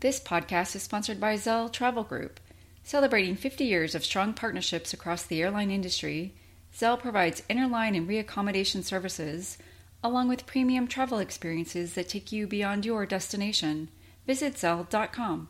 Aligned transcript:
This 0.00 0.20
podcast 0.20 0.76
is 0.76 0.84
sponsored 0.84 1.18
by 1.18 1.34
Zell 1.34 1.68
Travel 1.68 2.04
Group. 2.04 2.38
Celebrating 2.84 3.34
50 3.34 3.64
years 3.64 3.96
of 3.96 4.04
strong 4.04 4.32
partnerships 4.32 4.92
across 4.92 5.24
the 5.24 5.42
airline 5.42 5.72
industry, 5.72 6.34
Zell 6.72 6.96
provides 6.96 7.42
interline 7.50 7.96
and 7.96 8.08
reaccommodation 8.08 8.84
services, 8.84 9.58
along 10.04 10.28
with 10.28 10.46
premium 10.46 10.86
travel 10.86 11.18
experiences 11.18 11.94
that 11.94 12.08
take 12.08 12.30
you 12.30 12.46
beyond 12.46 12.86
your 12.86 13.06
destination. 13.06 13.88
Visit 14.24 14.56
Zell.com. 14.56 15.48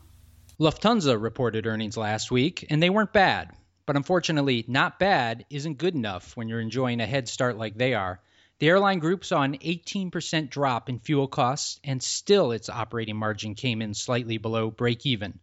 Lufthansa 0.58 1.20
reported 1.20 1.66
earnings 1.66 1.98
last 1.98 2.30
week, 2.30 2.66
and 2.70 2.82
they 2.82 2.88
weren't 2.88 3.12
bad. 3.12 3.50
But 3.84 3.96
unfortunately, 3.96 4.64
not 4.66 4.98
bad 4.98 5.44
isn't 5.50 5.76
good 5.76 5.94
enough 5.94 6.34
when 6.38 6.48
you're 6.48 6.62
enjoying 6.62 7.02
a 7.02 7.06
head 7.06 7.28
start 7.28 7.58
like 7.58 7.76
they 7.76 7.92
are. 7.92 8.18
The 8.60 8.68
airline 8.68 8.98
group 8.98 9.24
saw 9.24 9.42
an 9.42 9.58
18% 9.58 10.50
drop 10.50 10.88
in 10.88 10.98
fuel 10.98 11.28
costs, 11.28 11.78
and 11.84 12.02
still 12.02 12.50
its 12.50 12.68
operating 12.68 13.16
margin 13.16 13.54
came 13.54 13.80
in 13.80 13.94
slightly 13.94 14.38
below 14.38 14.68
break 14.68 15.06
even. 15.06 15.38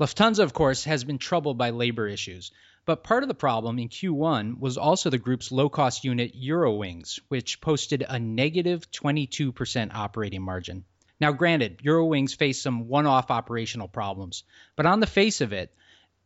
Lufthansa, 0.00 0.40
of 0.40 0.54
course, 0.54 0.82
has 0.82 1.04
been 1.04 1.18
troubled 1.18 1.56
by 1.56 1.70
labor 1.70 2.08
issues, 2.08 2.50
but 2.84 3.04
part 3.04 3.22
of 3.22 3.28
the 3.28 3.34
problem 3.34 3.78
in 3.78 3.88
Q1 3.88 4.58
was 4.58 4.76
also 4.76 5.08
the 5.08 5.18
group's 5.18 5.52
low 5.52 5.68
cost 5.68 6.02
unit 6.02 6.34
Eurowings, 6.34 7.20
which 7.28 7.60
posted 7.60 8.02
a 8.08 8.18
negative 8.18 8.90
22% 8.90 9.94
operating 9.94 10.42
margin. 10.42 10.84
Now, 11.20 11.30
granted, 11.30 11.78
Eurowings 11.84 12.34
faced 12.34 12.62
some 12.62 12.88
one 12.88 13.06
off 13.06 13.30
operational 13.30 13.88
problems, 13.88 14.42
but 14.74 14.86
on 14.86 14.98
the 14.98 15.06
face 15.06 15.40
of 15.40 15.52
it, 15.52 15.72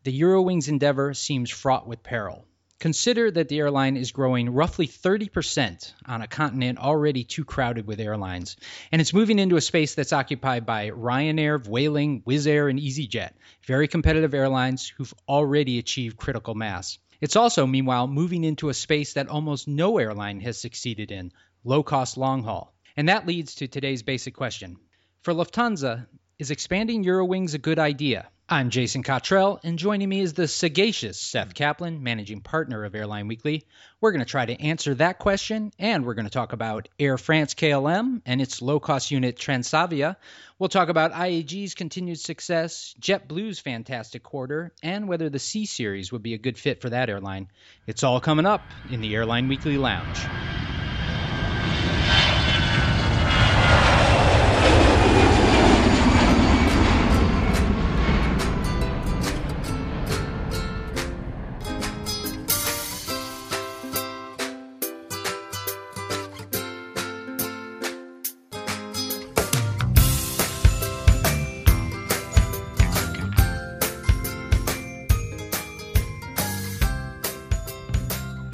the 0.05 0.13
Eurowings 0.19 0.69
endeavor 0.69 1.13
seems 1.13 1.51
fraught 1.51 1.87
with 1.87 2.03
peril. 2.03 2.47
Consider 2.83 3.31
that 3.31 3.49
the 3.49 3.61
airline 3.61 3.97
is 3.97 4.11
growing 4.11 4.51
roughly 4.51 4.89
30% 4.89 5.93
on 6.05 6.21
a 6.21 6.27
continent 6.27 6.81
already 6.81 7.23
too 7.23 7.45
crowded 7.45 7.87
with 7.87 8.01
airlines, 8.01 8.57
and 8.91 9.01
it's 9.01 9.15
moving 9.15 9.39
into 9.39 9.55
a 9.55 9.61
space 9.61 9.95
that's 9.95 10.13
occupied 10.13 10.67
by 10.67 10.91
Ryanair, 10.91 11.63
Vueling, 11.63 12.25
Wizz 12.25 12.49
Air, 12.49 12.69
and 12.69 12.81
EasyJet, 12.81 13.35
very 13.69 13.87
competitive 13.87 14.35
airlines 14.35 14.89
who've 14.89 15.15
already 15.29 15.79
achieved 15.79 16.17
critical 16.17 16.57
mass. 16.57 16.99
It's 17.21 17.37
also, 17.37 17.69
meanwhile, 17.69 18.09
moving 18.09 18.43
into 18.43 18.69
a 18.69 18.75
space 18.75 19.13
that 19.13 19.29
almost 19.29 19.69
no 19.69 19.99
airline 19.99 20.41
has 20.41 20.61
succeeded 20.61 21.13
in 21.13 21.31
low 21.63 21.85
cost 21.85 22.17
long 22.17 22.43
haul. 22.43 22.75
And 22.97 23.09
that 23.09 23.29
leads 23.29 23.55
to 23.55 23.69
today's 23.69 24.03
basic 24.03 24.35
question. 24.35 24.77
For 25.21 25.33
Lufthansa, 25.33 26.09
is 26.43 26.51
expanding 26.51 27.05
Eurowings 27.05 27.55
a 27.55 27.59
good 27.59 27.79
idea? 27.79 28.27
I'm 28.49 28.71
Jason 28.71 29.05
Cottrell, 29.05 29.61
and 29.63 29.79
joining 29.79 30.09
me 30.09 30.23
is 30.23 30.33
the 30.33 30.49
sagacious 30.49 31.17
Seth 31.21 31.55
Kaplan, 31.55 32.03
managing 32.03 32.41
partner 32.41 32.85
of 32.85 32.97
Airline 32.97 33.29
Weekly. 33.29 33.63
We're 34.01 34.11
going 34.11 34.25
to 34.25 34.29
try 34.29 34.45
to 34.45 34.61
answer 34.61 34.93
that 34.97 35.21
question, 35.21 35.73
and 35.79 36.05
we're 36.05 36.15
going 36.15 36.27
to 36.27 36.33
talk 36.33 36.53
about 36.53 36.89
Air 36.99 37.17
France 37.17 37.55
KLM 37.55 38.23
and 38.27 38.43
its 38.43 38.61
low 38.61 38.81
cost 38.81 39.13
unit 39.13 39.37
Transavia. 39.37 40.17
We'll 40.59 40.69
talk 40.69 40.89
about 40.89 41.13
IAG's 41.13 41.75
continued 41.75 42.19
success, 42.19 42.93
JetBlue's 43.01 43.61
fantastic 43.61 44.25
quarter, 44.25 44.73
and 44.83 45.07
whether 45.07 45.31
the 45.31 45.39
C 45.39 45.65
Series 45.65 46.11
would 46.11 46.25
be 46.25 46.35
a 46.35 46.39
good 46.39 46.59
fit 46.59 46.81
for 46.81 46.91
that 46.91 47.09
airline. 47.09 47.47
It's 47.87 48.03
all 48.03 48.19
coming 48.19 48.47
up 48.47 48.63
in 48.91 49.01
the 49.01 49.15
Airline 49.15 49.47
Weekly 49.47 49.79
Lounge. 49.79 50.19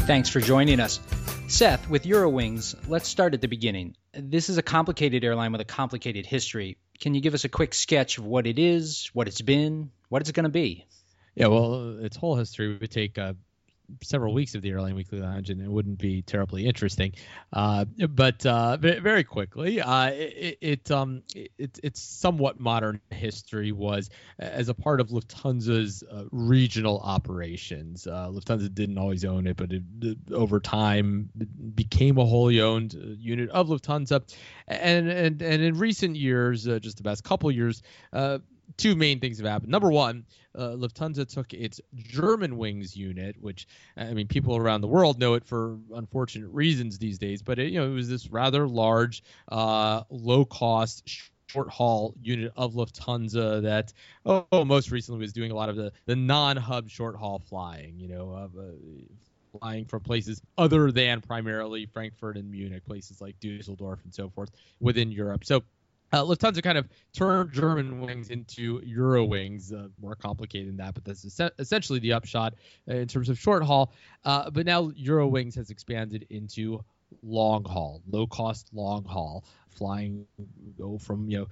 Thanks 0.09 0.31
for 0.31 0.41
joining 0.41 0.81
us. 0.81 1.01
Seth, 1.49 1.91
with 1.91 2.05
Eurowings, 2.05 2.75
let's 2.88 3.06
start 3.06 3.34
at 3.34 3.43
the 3.43 3.47
beginning. 3.47 3.94
This 4.15 4.49
is 4.49 4.56
a 4.56 4.62
complicated 4.62 5.22
airline 5.22 5.53
with 5.53 5.60
a 5.60 5.66
complicated 5.66 6.25
history. 6.25 6.78
Can 6.99 7.15
you 7.15 7.21
give 7.21 7.34
us 7.34 7.44
a 7.44 7.50
quick 7.50 7.75
sketch 7.75 8.16
of 8.16 8.25
what 8.25 8.47
it 8.47 8.59
is, 8.59 9.10
what 9.12 9.28
it's 9.28 9.43
been, 9.43 9.91
what 10.09 10.22
it's 10.22 10.31
going 10.31 10.44
to 10.44 10.49
be? 10.49 10.87
Yeah, 11.34 11.49
well, 11.49 11.99
its 12.03 12.16
whole 12.16 12.37
history 12.37 12.78
would 12.78 12.91
take 12.91 13.19
uh, 13.19 13.34
several 14.03 14.34
weeks 14.34 14.54
of 14.54 14.62
the 14.62 14.71
Airline 14.71 14.94
Weekly 14.94 15.21
Lounge, 15.21 15.50
and 15.50 15.62
it 15.62 15.69
wouldn't 15.69 15.99
be 15.99 16.22
terribly 16.22 16.66
interesting. 16.66 17.12
Uh, 17.53 17.84
but 18.09 18.44
uh, 18.44 18.76
very 18.76 19.25
quickly, 19.25 19.81
uh, 19.81 20.10
it, 20.10 20.59
it, 20.60 20.91
um 20.91 21.22
it, 21.34 21.78
it's 21.82 22.00
somewhat 22.00 22.60
modern 22.60 23.00
history 23.10 23.72
was 23.72 24.10
as 24.38 24.69
a 24.69 24.75
part 24.75 25.00
of 25.00 25.09
Lufthansa's 25.09 26.03
uh, 26.03 26.25
regional 26.31 27.00
operations. 27.00 28.06
Uh, 28.06 28.28
Lufthansa 28.28 28.72
didn't 28.72 28.98
always 28.98 29.25
own 29.25 29.47
it, 29.47 29.56
but 29.56 29.72
it, 29.72 30.19
over 30.32 30.60
time 30.60 31.31
became 31.75 32.19
a 32.19 32.25
wholly 32.25 32.60
owned 32.60 32.94
uh, 32.94 33.06
unit 33.19 33.50
of 33.50 33.69
Lufthansa. 33.69 34.22
And 34.66 35.09
and 35.09 35.43
and 35.43 35.62
in 35.62 35.78
recent 35.78 36.16
years, 36.16 36.65
just 36.65 36.98
the 36.98 37.03
past 37.03 37.25
couple 37.25 37.50
years 37.50 37.82
two 38.77 38.95
main 38.95 39.21
things 39.21 39.39
have 39.39 39.47
happened. 39.47 39.71
Number 39.71 39.91
one, 39.91 40.25
uh, 40.55 40.71
Lufthansa 40.71 41.27
took 41.27 41.53
its 41.55 41.81
Germanwings 41.97 42.97
unit, 42.97 43.37
which 43.41 43.67
I 43.97 44.12
mean, 44.12 44.29
people 44.29 44.56
around 44.56 44.81
the 44.81 44.89
world 44.89 45.19
know 45.19 45.34
it 45.34 45.45
for 45.45 45.79
unfortunate 45.95 46.49
reasons 46.51 46.99
these 46.99 47.19
days, 47.19 47.43
but 47.43 47.59
it, 47.59 47.73
you 47.73 47.81
know, 47.81 47.87
it 47.87 47.95
was 47.95 48.09
this 48.09 48.28
rather 48.31 48.67
large, 48.67 49.23
uh, 49.49 50.03
low-cost 50.11 51.09
short 51.47 51.71
haul 51.71 52.15
unit 52.21 52.53
of 52.57 52.75
Lufthansa 52.75 53.62
that 53.62 53.93
oh, 54.27 54.65
most 54.65 54.91
recently 54.91 55.21
was 55.21 55.33
doing 55.33 55.51
a 55.51 55.55
lot 55.55 55.69
of 55.69 55.77
the 55.77 55.93
the 56.07 56.17
non-hub 56.17 56.91
short 56.91 57.17
haul 57.17 57.39
flying. 57.39 57.99
You 57.99 58.09
know, 58.09 58.31
of 58.31 58.57
uh, 58.57 59.59
flying 59.59 59.84
from 59.87 60.01
places 60.01 60.43
other 60.57 60.93
than 60.93 61.21
primarily 61.21 61.87
Frankfurt 61.87 62.37
and 62.37 62.51
Munich, 62.51 62.84
places 62.84 63.21
like 63.21 63.39
Dusseldorf 63.41 64.01
and 64.05 64.15
so 64.15 64.28
forth 64.28 64.51
within 64.81 65.11
Europe. 65.11 65.45
So 65.45 65.62
uh, 66.13 66.23
Lufthansa 66.23 66.63
kind 66.63 66.79
of 66.79 66.89
turned 67.13 67.53
Germanwings 67.53 68.31
into 68.31 68.81
Eurowings, 68.81 69.73
uh, 69.73 69.89
more 70.01 70.15
complicated 70.15 70.69
than 70.69 70.77
that, 70.79 70.95
but 70.95 71.05
that's 71.05 71.25
es- 71.25 71.51
essentially 71.59 71.99
the 71.99 72.15
upshot 72.15 72.55
uh, 72.89 72.95
in 72.95 73.09
terms 73.09 73.29
of 73.29 73.39
short 73.39 73.63
haul. 73.63 73.93
Uh, 74.25 74.51
but 74.51 74.67
now 74.67 74.91
Eurowings 74.91 75.57
has 75.57 75.71
expanded 75.71 76.27
into 76.31 76.85
long 77.23 77.65
haul, 77.65 78.03
low 78.11 78.27
cost 78.27 78.69
long 78.73 79.05
haul, 79.05 79.45
flying 79.71 80.27
go 80.79 80.99
from 80.99 81.29
you 81.29 81.49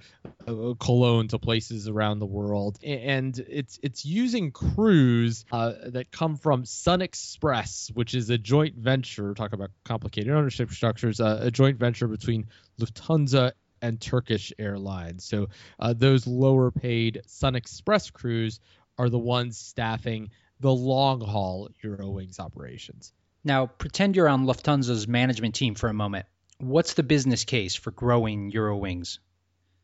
know 0.47 0.71
uh, 0.71 0.73
Cologne 0.75 1.27
to 1.29 1.39
places 1.39 1.87
around 1.87 2.19
the 2.19 2.25
world, 2.25 2.79
and 2.83 3.37
it's 3.47 3.79
it's 3.81 4.05
using 4.05 4.51
crews 4.51 5.45
uh, 5.51 5.73
that 5.87 6.11
come 6.11 6.35
from 6.35 6.63
SunExpress, 6.63 7.95
which 7.95 8.15
is 8.15 8.29
a 8.29 8.37
joint 8.37 8.75
venture. 8.75 9.33
Talk 9.33 9.53
about 9.53 9.71
complicated 9.83 10.33
ownership 10.33 10.71
structures, 10.71 11.19
a 11.19 11.51
joint 11.51 11.77
venture 11.77 12.07
between 12.07 12.47
Lufthansa 12.79 13.51
and 13.87 14.01
Turkish 14.01 14.51
Airlines. 14.59 15.23
So 15.23 15.47
uh, 15.79 15.93
those 15.93 16.27
lower 16.27 16.71
paid 16.71 17.21
SunExpress 17.27 18.11
crews 18.11 18.59
are 18.97 19.09
the 19.09 19.17
ones 19.17 19.57
staffing 19.57 20.29
the 20.59 20.73
long 20.73 21.21
haul 21.21 21.69
Eurowings 21.83 22.39
operations. 22.39 23.13
Now, 23.43 23.67
pretend 23.67 24.15
you're 24.15 24.27
on 24.27 24.45
Lufthansa's 24.45 25.07
management 25.07 25.55
team 25.55 25.75
for 25.75 25.87
a 25.87 25.93
moment. 25.93 26.25
What's 26.59 26.95
the 26.95 27.03
business 27.03 27.45
case 27.45 27.75
for 27.75 27.91
growing 27.91 28.51
Eurowings? 28.51 29.19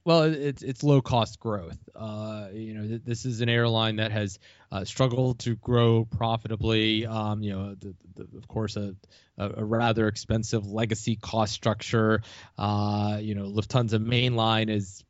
Well, 0.06 0.24
it's 0.24 0.64
it's 0.64 0.84
low 0.84 1.02
cost 1.02 1.40
growth. 1.40 1.78
Uh, 1.96 2.50
you 2.52 2.74
know, 2.74 2.86
th- 2.86 3.02
this 3.06 3.26
is 3.26 3.40
an 3.40 3.48
airline 3.48 3.98
that 3.98 4.12
has 4.12 4.38
uh, 4.70 4.84
struggled 4.84 5.40
to 5.40 5.56
grow 5.56 6.04
profitably. 6.04 7.06
Um, 7.06 7.42
you 7.42 7.54
know, 7.54 7.76
the, 7.76 7.96
the, 8.16 8.38
of 8.38 8.48
course, 8.50 8.76
a, 8.76 8.96
a, 9.38 9.64
rather 9.64 10.10
expensive 10.10 10.68
legacy 10.68 11.16
cost 11.16 11.54
structure. 11.54 12.22
Uh, 12.58 13.20
you 13.22 13.34
know, 13.34 13.46
Lufthansa 13.46 14.06
mainline 14.06 14.70
is 14.70 15.06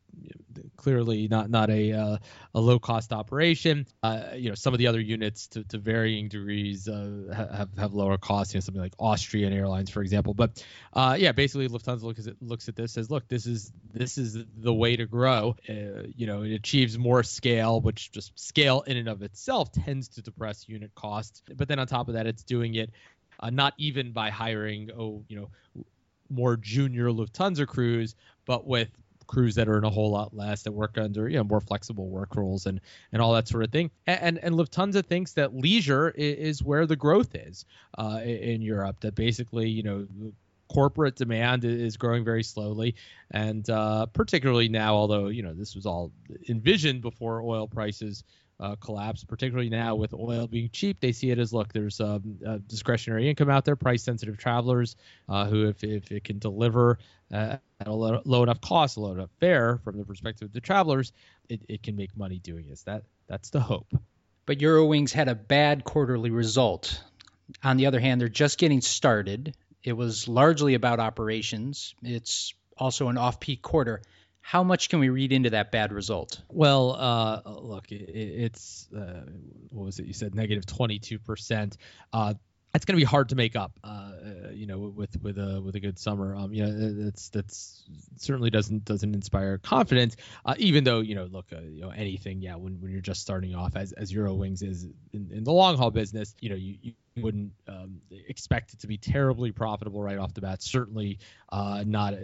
clearly 0.78 1.28
not 1.28 1.50
not 1.50 1.70
a 1.70 1.94
uh, 1.94 2.18
a 2.54 2.60
low 2.60 2.80
cost 2.80 3.14
operation. 3.14 3.86
Uh, 4.02 4.32
you 4.36 4.50
know, 4.50 4.56
some 4.56 4.74
of 4.74 4.78
the 4.78 4.88
other 4.88 5.00
units 5.00 5.48
to, 5.48 5.64
to 5.66 5.78
varying 5.78 6.28
degrees 6.28 6.88
uh, 6.88 7.34
have 7.58 7.70
have 7.78 7.94
lower 7.94 8.18
costs. 8.18 8.54
You 8.54 8.58
know, 8.58 8.62
something 8.62 8.82
like 8.82 8.94
Austrian 9.00 9.54
Airlines, 9.54 9.90
for 9.90 10.02
example. 10.02 10.34
But 10.34 10.64
uh, 10.94 11.16
yeah, 11.20 11.32
basically 11.32 11.68
Lufthansa 11.70 12.04
looks 12.04 12.28
at 12.28 12.36
looks 12.42 12.68
at 12.68 12.76
this 12.76 12.94
says, 12.94 13.10
look, 13.10 13.28
this 13.28 13.46
is 13.46 13.72
this 13.94 14.18
is 14.18 14.38
the 14.58 14.74
way 14.74 14.96
to 14.96 15.06
grow. 15.06 15.56
Uh, 15.68 16.04
you 16.16 16.28
know, 16.28 16.44
it 16.44 16.54
achieves 16.54 16.98
more 16.98 17.24
scale, 17.24 17.82
which 17.82 18.12
just 18.12 18.38
scale 18.40 18.82
in 18.82 18.98
and 18.98 19.10
of 19.10 19.22
itself 19.22 19.72
tends 19.72 20.10
to 20.10 20.22
depress 20.22 20.68
unit 20.68 20.92
costs. 20.96 21.42
But 21.56 21.68
then 21.68 21.80
on 21.80 21.88
top 21.88 22.08
of 22.08 22.16
that, 22.16 22.28
it's 22.28 22.44
doing 22.44 22.76
it 22.76 22.92
uh, 23.40 23.50
not 23.50 23.74
even 23.78 24.12
by 24.12 24.30
hiring 24.30 24.90
oh 24.98 25.24
you 25.28 25.38
know 25.38 25.50
more 26.30 26.58
junior 26.58 27.10
Lufthansa 27.10 27.68
crews, 27.68 28.16
but 28.46 28.66
with 28.66 28.90
crews 29.28 29.56
that 29.56 29.68
are 29.68 29.78
in 29.78 29.84
a 29.84 29.90
whole 29.90 30.12
lot 30.12 30.36
less 30.36 30.64
that 30.64 30.72
work 30.72 30.98
under 30.98 31.30
you 31.30 31.38
know 31.38 31.44
more 31.44 31.62
flexible 31.62 32.08
work 32.08 32.36
rules 32.36 32.66
and 32.66 32.80
and 33.12 33.22
all 33.22 33.34
that 33.34 33.48
sort 33.48 33.64
of 33.64 33.72
thing. 33.72 33.92
And 34.08 34.38
and, 34.40 34.56
Lufthansa 34.56 35.06
thinks 35.06 35.34
that 35.34 35.56
leisure 35.56 36.10
is, 36.12 36.60
is 36.60 36.64
where 36.64 36.86
the 36.86 36.96
growth 36.96 37.36
is 37.36 37.66
uh, 37.98 38.22
in 38.24 38.62
Europe. 38.62 39.00
That 39.02 39.16
basically 39.16 39.70
you 39.70 39.84
know 39.84 40.08
corporate 40.74 41.16
demand 41.16 41.66
is 41.66 41.98
growing 41.98 42.24
very 42.24 42.44
slowly, 42.44 42.96
and 43.32 43.70
uh, 43.70 44.06
particularly 44.08 44.70
now, 44.70 44.96
although 44.96 45.28
you 45.28 45.44
know 45.44 45.54
this 45.54 45.76
was 45.76 45.86
all 45.86 46.12
envisioned 46.50 47.02
before 47.02 47.42
oil 47.42 47.68
prices 47.68 48.24
uh, 48.64 48.76
collapse, 48.78 49.26
particularly 49.26 49.70
now 49.70 49.96
with 49.96 50.14
oil 50.14 50.48
being 50.48 50.70
cheap. 50.72 51.02
They 51.02 51.12
see 51.12 51.32
it 51.32 51.38
as 51.38 51.52
look, 51.52 51.74
there's 51.74 52.00
um, 52.00 52.40
discretionary 52.66 53.30
income 53.30 53.50
out 53.50 53.66
there, 53.66 53.76
price 53.76 54.04
sensitive 54.04 54.38
travelers 54.38 54.96
uh, 55.28 55.46
who, 55.46 55.68
if, 55.68 55.84
if 55.84 56.12
it 56.14 56.24
can 56.24 56.40
deliver 56.40 56.98
uh, 57.32 57.58
at 57.82 57.88
a 57.88 57.92
low, 57.92 58.22
low, 58.24 58.44
enough 58.44 58.62
cost, 58.62 58.96
a 58.96 59.02
low 59.02 59.12
enough 59.12 59.32
fare 59.42 59.80
from 59.84 59.98
the 59.98 60.06
perspective 60.06 60.48
of 60.48 60.54
the 60.54 60.62
travelers, 60.62 61.12
it, 61.50 61.62
it 61.68 61.84
can 61.84 61.98
make 61.98 62.16
money 62.16 62.40
doing 62.40 62.66
this. 62.70 62.84
That 62.84 63.04
That's 63.28 63.50
the 63.50 63.60
hope. 63.60 63.94
But 64.46 64.60
Eurowings 64.60 65.12
had 65.12 65.28
a 65.28 65.36
bad 65.36 65.84
quarterly 65.84 66.30
result. 66.30 67.04
On 67.64 67.76
the 67.76 67.88
other 67.88 68.00
hand, 68.00 68.22
they're 68.22 68.30
just 68.30 68.58
getting 68.58 68.80
started. 68.80 69.58
It 69.84 69.94
was 69.94 70.30
largely 70.30 70.76
about 70.76 71.02
operations. 71.02 71.96
It's 72.02 72.54
also 72.78 73.10
an 73.10 73.18
off 73.18 73.42
peak 73.42 73.62
quarter. 73.62 74.02
How 74.46 74.62
much 74.62 74.90
can 74.90 75.00
we 75.00 75.08
read 75.08 75.32
into 75.32 75.52
that 75.52 75.72
bad 75.72 75.94
result? 75.94 76.42
Well, 76.50 76.98
uh, 77.00 77.42
look, 77.62 77.90
it, 77.94 78.10
it's 78.10 78.90
uh, 78.96 79.22
what 79.70 79.86
was 79.86 80.00
it? 80.00 80.06
You 80.06 80.12
said 80.12 80.36
negative 80.36 80.66
22%. 80.66 81.78
Uh, 82.12 82.34
it's 82.76 82.84
going 82.84 82.98
to 82.98 83.02
be 83.02 83.06
hard 83.06 83.30
to 83.30 83.36
make 83.36 83.56
up, 83.56 83.72
uh, 83.86 83.88
uh, 83.88 84.50
you 84.52 84.68
know, 84.68 84.80
with 84.80 85.22
with 85.22 85.38
a 85.38 85.62
with 85.62 85.76
a 85.76 85.80
good 85.80 85.98
summer. 85.98 86.36
Um, 86.36 86.54
you 86.54 86.66
know, 86.66 87.06
that's 87.06 87.30
that's 87.30 87.84
certainly 88.18 88.50
doesn't 88.50 88.84
doesn't 88.84 89.16
inspire 89.16 89.60
confidence. 89.60 90.18
Even 90.58 90.84
though 90.84 91.00
you 91.00 91.16
know, 91.16 91.24
look, 91.24 91.46
you 91.52 91.80
know, 91.82 91.92
anything, 91.92 92.42
yeah, 92.42 92.56
when, 92.56 92.82
when 92.82 92.92
you're 92.92 93.00
just 93.00 93.22
starting 93.22 93.56
off, 93.56 93.78
as 93.78 93.94
as 93.94 94.12
Eurowings 94.12 94.62
is 94.62 94.88
in, 95.14 95.30
in 95.32 95.44
the 95.46 95.54
long 95.54 95.78
haul 95.78 95.92
business, 95.92 96.36
you 96.42 96.50
know, 96.50 96.56
you, 96.56 96.76
you 96.82 96.94
wouldn't 97.24 97.54
um, 97.70 98.02
expect 98.28 98.74
it 98.74 98.80
to 98.80 98.88
be 98.88 98.98
terribly 98.98 99.52
profitable 99.54 100.02
right 100.02 100.18
off 100.18 100.34
the 100.34 100.42
bat. 100.42 100.62
Certainly, 100.62 101.20
uh, 101.50 101.84
not 101.88 102.16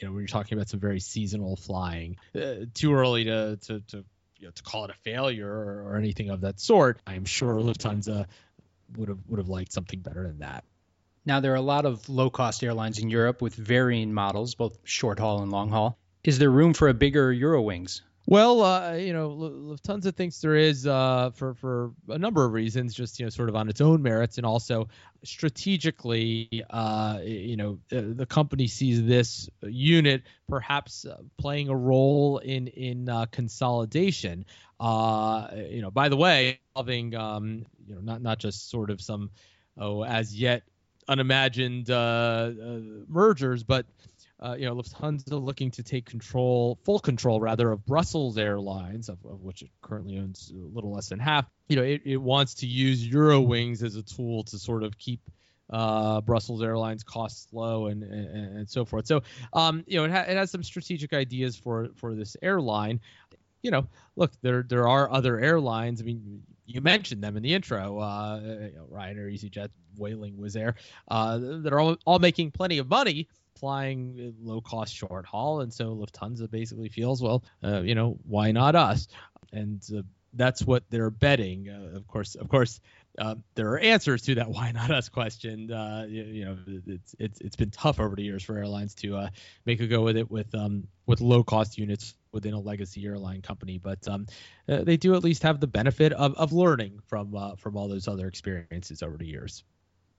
you 0.00 0.08
know, 0.08 0.12
when 0.14 0.20
you're 0.20 0.28
talking 0.28 0.56
about 0.56 0.68
some 0.68 0.80
very 0.80 1.00
seasonal 1.00 1.56
flying, 1.56 2.16
uh, 2.34 2.66
too 2.74 2.94
early 2.94 3.24
to 3.24 3.56
to, 3.62 3.80
to 3.80 4.04
you 4.36 4.46
know, 4.46 4.50
to 4.50 4.62
call 4.62 4.84
it 4.84 4.90
a 4.90 4.94
failure 4.94 5.50
or, 5.50 5.90
or 5.90 5.96
anything 5.96 6.30
of 6.30 6.40
that 6.42 6.58
sort. 6.58 7.00
I'm 7.06 7.24
sure 7.26 7.54
Lufthansa 7.54 8.26
would 8.96 9.08
have 9.08 9.18
would 9.28 9.38
have 9.38 9.48
liked 9.48 9.72
something 9.72 10.00
better 10.00 10.26
than 10.26 10.38
that. 10.38 10.64
Now 11.26 11.40
there 11.40 11.52
are 11.52 11.56
a 11.56 11.60
lot 11.60 11.84
of 11.84 12.08
low 12.08 12.30
cost 12.30 12.64
airlines 12.64 12.98
in 12.98 13.10
Europe 13.10 13.42
with 13.42 13.54
varying 13.54 14.12
models, 14.12 14.54
both 14.54 14.78
short 14.84 15.18
haul 15.18 15.42
and 15.42 15.52
long 15.52 15.68
haul. 15.68 15.98
Is 16.24 16.38
there 16.38 16.50
room 16.50 16.74
for 16.74 16.88
a 16.88 16.94
bigger 16.94 17.32
Eurowings? 17.32 18.02
Well, 18.26 18.62
uh, 18.62 18.92
you 18.94 19.12
know, 19.12 19.30
Lufthansa 19.30 20.14
thinks 20.14 20.40
there 20.40 20.54
is 20.54 20.86
uh, 20.86 21.30
for 21.34 21.54
for 21.54 21.92
a 22.08 22.18
number 22.18 22.44
of 22.44 22.52
reasons, 22.52 22.94
just 22.94 23.18
you 23.18 23.26
know, 23.26 23.30
sort 23.30 23.48
of 23.48 23.56
on 23.56 23.68
its 23.68 23.80
own 23.80 24.02
merits, 24.02 24.36
and 24.36 24.46
also 24.46 24.88
strategically, 25.24 26.62
uh, 26.70 27.18
you 27.24 27.56
know, 27.56 27.78
uh, 27.92 28.02
the 28.14 28.26
company 28.26 28.66
sees 28.66 29.04
this 29.04 29.48
unit 29.62 30.22
perhaps 30.48 31.04
uh, 31.06 31.16
playing 31.38 31.68
a 31.70 31.76
role 31.76 32.38
in 32.38 32.68
in 32.68 33.08
uh, 33.08 33.26
consolidation. 33.32 34.44
you 34.80 35.82
know, 35.82 35.90
by 35.92 36.08
the 36.08 36.16
way, 36.16 36.60
involving 36.76 37.14
um, 37.16 37.64
you 37.88 37.94
know, 37.96 38.00
not 38.00 38.22
not 38.22 38.38
just 38.38 38.70
sort 38.70 38.90
of 38.90 39.00
some 39.00 39.30
oh 39.78 40.04
as 40.04 40.38
yet 40.38 40.62
unimagined 41.08 41.88
mergers, 43.08 43.64
but 43.64 43.86
uh, 44.42 44.56
you 44.58 44.64
know, 44.64 44.74
Lufthansa 44.74 45.42
looking 45.42 45.70
to 45.72 45.82
take 45.82 46.06
control, 46.06 46.78
full 46.84 46.98
control 46.98 47.40
rather, 47.40 47.70
of 47.70 47.84
Brussels 47.84 48.38
Airlines, 48.38 49.08
of, 49.08 49.18
of, 49.24 49.42
which 49.42 49.62
it 49.62 49.70
currently 49.82 50.18
owns 50.18 50.50
a 50.54 50.74
little 50.74 50.92
less 50.92 51.08
than 51.08 51.18
half. 51.18 51.46
You 51.68 51.76
know, 51.76 51.82
it, 51.82 52.02
it 52.04 52.16
wants 52.16 52.54
to 52.56 52.66
use 52.66 53.06
Eurowings 53.06 53.82
as 53.82 53.96
a 53.96 54.02
tool 54.02 54.44
to 54.44 54.58
sort 54.58 54.82
of 54.82 54.98
keep 54.98 55.20
uh, 55.68 56.20
Brussels 56.22 56.62
Airlines 56.62 57.04
costs 57.04 57.48
low 57.52 57.86
and, 57.86 58.02
and, 58.02 58.58
and 58.58 58.68
so 58.68 58.84
forth. 58.84 59.06
So, 59.06 59.22
um, 59.52 59.84
you 59.86 59.98
know, 59.98 60.04
it, 60.04 60.10
ha- 60.10 60.24
it 60.26 60.36
has 60.36 60.50
some 60.50 60.62
strategic 60.62 61.12
ideas 61.12 61.56
for 61.56 61.88
for 61.96 62.14
this 62.14 62.36
airline. 62.42 63.00
You 63.62 63.70
know, 63.70 63.86
look, 64.16 64.32
there 64.40 64.64
there 64.66 64.88
are 64.88 65.12
other 65.12 65.38
airlines. 65.38 66.00
I 66.00 66.04
mean, 66.04 66.42
you 66.66 66.80
mentioned 66.80 67.22
them 67.22 67.36
in 67.36 67.42
the 67.42 67.54
intro. 67.54 67.98
Uh, 67.98 68.40
you 68.42 68.72
know, 68.76 68.88
Ryanair, 68.90 69.32
EasyJet, 69.32 69.68
Vueling 69.96 70.38
was 70.38 70.54
there. 70.54 70.76
Uh, 71.08 71.38
that 71.62 71.72
are 71.72 71.78
all, 71.78 71.96
all 72.06 72.18
making 72.18 72.52
plenty 72.52 72.78
of 72.78 72.88
money 72.88 73.28
flying 73.56 74.34
low 74.42 74.60
cost 74.60 74.94
short 74.94 75.26
haul, 75.26 75.60
and 75.60 75.72
so 75.72 75.94
Lufthansa 75.94 76.50
basically 76.50 76.88
feels, 76.88 77.22
well, 77.22 77.44
uh, 77.62 77.80
you 77.80 77.94
know, 77.94 78.18
why 78.26 78.52
not 78.52 78.74
us? 78.74 79.08
And 79.52 79.82
uh, 79.96 80.02
that's 80.32 80.62
what 80.62 80.84
they're 80.90 81.10
betting. 81.10 81.68
Uh, 81.68 81.96
of 81.96 82.06
course, 82.06 82.34
of 82.34 82.48
course, 82.48 82.80
uh, 83.18 83.34
there 83.54 83.72
are 83.72 83.78
answers 83.78 84.22
to 84.22 84.36
that 84.36 84.48
why 84.50 84.72
not 84.72 84.90
us 84.90 85.08
question. 85.08 85.70
Uh, 85.70 86.06
you, 86.08 86.22
you, 86.22 86.44
know, 86.44 86.58
it's 86.86 87.14
it's 87.18 87.40
it's 87.40 87.56
been 87.56 87.70
tough 87.70 88.00
over 88.00 88.14
the 88.14 88.22
years 88.22 88.42
for 88.42 88.56
airlines 88.56 88.94
to 88.96 89.16
uh, 89.16 89.28
make 89.64 89.80
a 89.80 89.86
go 89.86 90.02
with 90.02 90.16
it 90.16 90.30
with 90.30 90.54
um 90.54 90.86
with 91.06 91.20
low 91.20 91.42
cost 91.42 91.78
units 91.78 92.14
within 92.32 92.54
a 92.54 92.60
legacy 92.60 93.04
airline 93.04 93.42
company, 93.42 93.78
but 93.78 94.06
um, 94.06 94.26
they 94.66 94.96
do 94.96 95.16
at 95.16 95.24
least 95.24 95.42
have 95.42 95.58
the 95.58 95.66
benefit 95.66 96.12
of, 96.12 96.34
of 96.34 96.52
learning 96.52 97.00
from 97.06 97.56
from 97.58 97.76
all 97.76 97.88
those 97.88 98.06
other 98.06 98.28
experiences 98.28 99.02
over 99.02 99.16
the 99.16 99.26
years. 99.26 99.64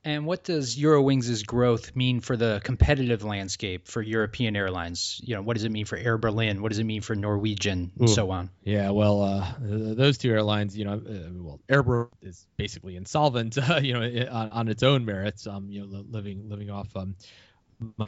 And 0.03 0.25
what 0.25 0.43
does 0.43 0.75
Eurowings' 0.75 1.45
growth 1.45 1.95
mean 1.95 2.21
for 2.21 2.35
the 2.35 2.59
competitive 2.63 3.23
landscape 3.23 3.87
for 3.87 4.01
European 4.01 4.55
airlines? 4.55 5.21
You 5.23 5.35
know, 5.35 5.43
what 5.43 5.53
does 5.53 5.63
it 5.63 5.71
mean 5.71 5.85
for 5.85 5.95
Air 5.95 6.17
Berlin? 6.17 6.63
What 6.63 6.69
does 6.69 6.79
it 6.79 6.85
mean 6.85 7.01
for 7.01 7.15
Norwegian, 7.15 7.91
and 7.99 8.09
Ooh. 8.09 8.11
so 8.11 8.31
on? 8.31 8.49
Yeah, 8.63 8.89
well, 8.89 9.21
uh, 9.21 9.53
those 9.59 10.17
two 10.17 10.31
airlines, 10.31 10.75
you 10.75 10.85
know, 10.85 10.93
uh, 10.93 11.29
well, 11.33 11.59
Air 11.69 11.83
Berlin 11.83 12.09
is 12.23 12.47
basically 12.57 12.95
insolvent, 12.95 13.57
uh, 13.69 13.79
you 13.81 13.93
know, 13.93 14.27
on, 14.31 14.49
on, 14.49 14.67
its 14.69 14.81
own 14.81 15.05
merits. 15.05 15.45
Um, 15.45 15.69
you 15.69 15.81
know, 15.81 16.03
living 16.09 16.49
living 16.49 16.71
off 16.71 16.95
um 16.95 17.15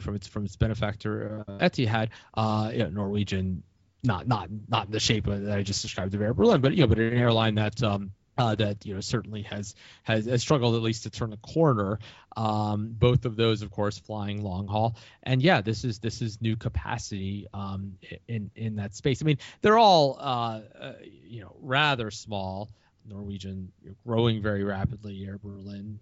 from 0.00 0.16
its 0.16 0.26
from 0.26 0.44
its 0.44 0.56
benefactor 0.56 1.44
uh, 1.46 1.58
Etihad. 1.58 2.08
Uh, 2.34 2.70
you 2.72 2.78
know, 2.80 2.88
Norwegian, 2.88 3.62
not 4.02 4.26
not 4.26 4.48
not 4.68 4.86
in 4.86 4.92
the 4.92 5.00
shape 5.00 5.26
that 5.26 5.48
I 5.48 5.62
just 5.62 5.82
described 5.82 6.14
of 6.14 6.22
Air 6.22 6.34
Berlin, 6.34 6.60
but 6.60 6.74
you 6.74 6.82
know, 6.82 6.88
but 6.88 6.98
an 6.98 7.14
airline 7.14 7.54
that 7.54 7.80
um 7.84 8.10
uh, 8.36 8.54
that 8.54 8.84
you 8.84 8.94
know 8.94 9.00
certainly 9.00 9.42
has, 9.42 9.74
has, 10.02 10.26
has 10.26 10.42
struggled 10.42 10.74
at 10.74 10.82
least 10.82 11.04
to 11.04 11.10
turn 11.10 11.32
a 11.32 11.36
corner. 11.38 11.98
Um, 12.36 12.88
both 12.98 13.24
of 13.26 13.36
those, 13.36 13.62
of 13.62 13.70
course, 13.70 13.98
flying 13.98 14.42
long 14.42 14.66
haul, 14.66 14.96
and 15.22 15.42
yeah, 15.42 15.60
this 15.60 15.84
is 15.84 15.98
this 16.00 16.20
is 16.20 16.40
new 16.40 16.56
capacity 16.56 17.46
um, 17.54 17.94
in 18.28 18.50
in 18.56 18.76
that 18.76 18.94
space. 18.94 19.22
I 19.22 19.24
mean, 19.24 19.38
they're 19.62 19.78
all 19.78 20.16
uh, 20.18 20.60
uh, 20.80 20.92
you 21.02 21.40
know 21.40 21.54
rather 21.60 22.10
small. 22.10 22.70
Norwegian 23.06 23.70
growing 24.06 24.40
very 24.40 24.64
rapidly. 24.64 25.26
Air 25.26 25.36
Berlin, 25.36 26.00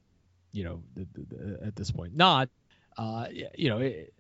you 0.53 0.63
know, 0.63 0.83
at 1.65 1.75
this 1.75 1.91
point, 1.91 2.15
not. 2.15 2.49
Uh, 2.97 3.27
you 3.57 3.69
know, 3.69 3.79
it, 3.79 4.15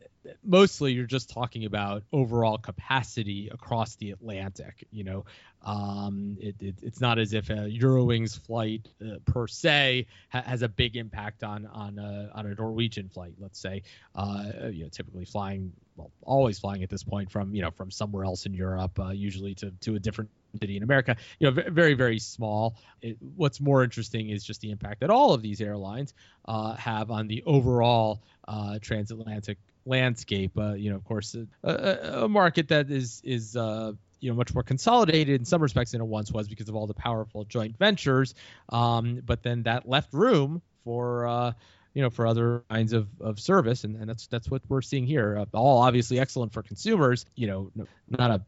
mostly 0.45 0.93
you're 0.93 1.07
just 1.07 1.31
talking 1.31 1.65
about 1.65 2.03
overall 2.13 2.59
capacity 2.59 3.49
across 3.53 3.97
the 3.97 4.11
Atlantic. 4.11 4.87
You 4.91 5.05
know, 5.05 5.25
um, 5.63 6.37
it, 6.41 6.57
it, 6.61 6.77
it's 6.83 7.01
not 7.01 7.19
as 7.19 7.33
if 7.33 7.51
a 7.51 7.69
Eurowings 7.69 8.39
flight 8.39 8.89
uh, 9.05 9.17
per 9.25 9.47
se 9.47 10.07
ha- 10.31 10.43
has 10.43 10.63
a 10.63 10.69
big 10.69 10.97
impact 10.97 11.43
on 11.43 11.67
on 11.67 11.99
a, 11.99 12.31
on 12.35 12.47
a 12.47 12.55
Norwegian 12.55 13.09
flight. 13.09 13.35
Let's 13.39 13.59
say, 13.59 13.83
uh, 14.15 14.45
you 14.71 14.85
know, 14.85 14.89
typically 14.91 15.25
flying, 15.25 15.73
well, 15.97 16.11
always 16.23 16.59
flying 16.59 16.83
at 16.83 16.91
this 16.91 17.03
point 17.03 17.31
from 17.31 17.55
you 17.55 17.63
know 17.63 17.71
from 17.71 17.91
somewhere 17.91 18.25
else 18.25 18.47
in 18.47 18.55
Europe, 18.55 18.99
uh, 18.99 19.11
usually 19.11 19.55
to 19.57 19.73
to 19.81 19.97
a 19.97 19.99
different 19.99 20.31
city 20.61 20.77
in 20.77 20.83
America. 20.83 21.17
You 21.39 21.51
know, 21.51 21.63
very 21.71 21.95
very 21.95 22.19
small. 22.19 22.77
It, 23.01 23.17
what's 23.37 23.61
more 23.61 23.85
interesting 23.85 24.31
is 24.31 24.45
just 24.45 24.61
the 24.61 24.71
impact 24.71 25.01
that 25.01 25.11
all 25.11 25.33
of 25.33 25.43
these 25.43 25.61
airlines 25.61 26.15
uh, 26.47 26.75
have 26.75 27.11
on 27.11 27.29
the 27.29 27.43
overall 27.47 28.23
uh, 28.49 28.79
transatlantic 28.81 29.59
landscape. 29.85 30.53
Uh, 30.57 30.75
you 30.75 30.91
know, 30.91 30.97
of 30.97 31.05
course, 31.05 31.37
a, 31.63 32.23
a, 32.23 32.29
market 32.29 32.69
that 32.69 32.91
is 32.91 33.21
is 33.25 33.57
uh, 33.57 33.93
you 34.21 34.31
know 34.31 34.37
much 34.37 34.55
more 34.55 34.63
consolidated 34.63 35.41
in 35.41 35.45
some 35.45 35.63
respects 35.63 35.93
than 35.93 36.01
it 36.01 36.07
once 36.07 36.31
was 36.31 36.49
because 36.49 36.69
of 36.69 36.77
all 36.77 36.87
the 36.87 36.95
powerful 36.95 37.45
joint 37.45 37.77
ventures. 37.77 38.35
Um, 38.69 39.21
but 39.25 39.43
then 39.43 39.65
that 39.65 39.89
left 39.89 40.13
room 40.13 40.63
for 40.85 41.27
uh, 41.27 41.53
you 41.95 42.03
know 42.03 42.11
for 42.11 42.27
other 42.27 42.63
kinds 42.71 42.93
of, 42.93 43.09
of 43.21 43.41
service, 43.41 43.85
and, 43.85 43.97
and 43.97 44.09
that's 44.09 44.27
that's 44.29 44.51
what 44.51 44.63
we're 44.69 44.83
seeing 44.83 45.07
here. 45.07 45.39
Uh, 45.39 45.47
all 45.57 45.79
obviously 45.79 46.19
excellent 46.19 46.53
for 46.53 46.63
consumers. 46.63 47.27
You 47.35 47.47
know, 47.49 47.87
not 48.09 48.31
a 48.31 48.43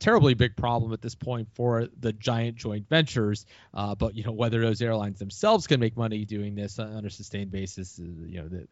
terribly 0.00 0.34
big 0.34 0.56
problem 0.56 0.92
at 0.92 1.00
this 1.00 1.14
point 1.14 1.48
for 1.54 1.88
the 2.00 2.12
giant 2.12 2.56
joint 2.56 2.88
ventures. 2.88 3.46
Uh, 3.72 3.94
but 3.94 4.14
you 4.14 4.24
know 4.24 4.32
whether 4.32 4.60
those 4.60 4.82
airlines 4.82 5.18
themselves 5.18 5.66
can 5.66 5.80
make 5.80 5.96
money 5.96 6.24
doing 6.24 6.54
this 6.54 6.78
on 6.78 7.04
a 7.04 7.10
sustained 7.10 7.50
basis, 7.50 7.98
uh, 7.98 8.04
you 8.26 8.42
know 8.42 8.48
that 8.48 8.68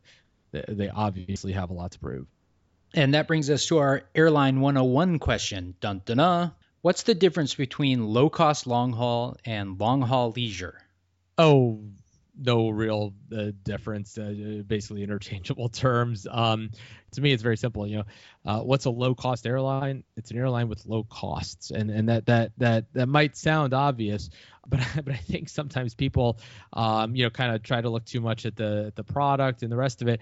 they 0.53 0.89
obviously 0.89 1.53
have 1.53 1.71
a 1.71 1.75
lot 1.75 1.93
to 1.93 1.99
prove. 1.99 2.27
And 2.95 3.15
that 3.15 3.27
brings 3.27 3.49
us 3.49 3.67
to 3.67 3.79
our 3.79 4.03
Airline 4.15 4.61
101 4.61 5.19
question. 5.19 5.75
Dun 5.81 6.03
dun 6.05 6.19
dun. 6.19 6.53
What's 6.83 7.05
the 7.05 7.15
difference 7.15 7.55
between 7.55 8.07
low 8.07 8.29
cost 8.29 8.67
long 8.67 8.93
haul 8.93 9.37
and 9.45 9.79
long 9.79 10.03
haul 10.03 10.33
leisure? 10.33 10.79
Oh, 11.39 11.81
no 12.39 12.71
real 12.71 13.13
uh, 13.37 13.53
difference. 13.63 14.17
Uh, 14.17 14.63
basically 14.67 15.03
interchangeable 15.03 15.69
terms. 15.71 16.27
Um, 16.31 16.71
to 17.13 17.21
me, 17.21 17.33
it's 17.33 17.43
very 17.43 17.57
simple. 17.57 17.87
You 17.87 17.99
know, 17.99 18.05
uh, 18.47 18.61
what's 18.61 18.87
a 18.87 18.91
low 18.91 19.15
cost 19.15 19.47
airline? 19.47 20.05
It's 20.17 20.31
an 20.31 20.39
airline 20.39 20.69
with 20.69 20.87
low 20.87 21.05
costs, 21.05 21.71
and 21.71 21.91
and 21.91 22.09
that 22.09 22.27
that 22.27 22.53
that 22.59 22.87
that 22.95 23.07
might 23.07 23.37
sound 23.37 23.75
obvious, 23.75 24.31
but 24.67 24.81
but 25.05 25.13
I 25.13 25.19
think 25.19 25.49
sometimes 25.49 25.95
people, 25.95 26.39
um, 26.73 27.15
you 27.15 27.25
know, 27.25 27.31
kind 27.31 27.55
of 27.55 27.63
try 27.63 27.81
to 27.81 27.91
look 27.91 28.05
too 28.05 28.21
much 28.21 28.47
at 28.47 28.57
the 28.57 28.93
the 28.97 29.05
product 29.05 29.63
and 29.63 29.71
the 29.71 29.77
rest 29.77 30.03
of 30.03 30.09
it 30.09 30.21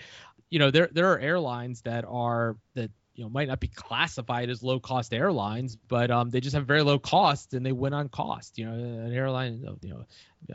you 0.51 0.59
know 0.59 0.73
there 0.73 0.89
there 0.93 1.13
are 1.13 1.19
airlines 1.19 1.83
that 1.83 2.05
are 2.07 2.57
that 2.75 2.91
you 3.21 3.27
know 3.27 3.31
might 3.31 3.49
not 3.49 3.61
be 3.61 3.69
classified 3.69 4.49
as 4.49 4.63
low 4.63 4.81
cost 4.81 5.13
airlines, 5.13 5.77
but 5.77 6.11
um, 6.11 6.31
they 6.31 6.41
just 6.41 6.57
have 6.57 6.65
very 6.67 6.81
low 6.81 6.99
cost 6.99 7.53
and 7.53 7.67
they 7.67 7.71
win 7.71 7.93
on 7.93 8.09
cost. 8.09 8.57
You 8.57 8.65
know, 8.65 8.73
an 8.73 9.13
airline, 9.13 9.63
you 9.83 9.91
know, 9.91 10.07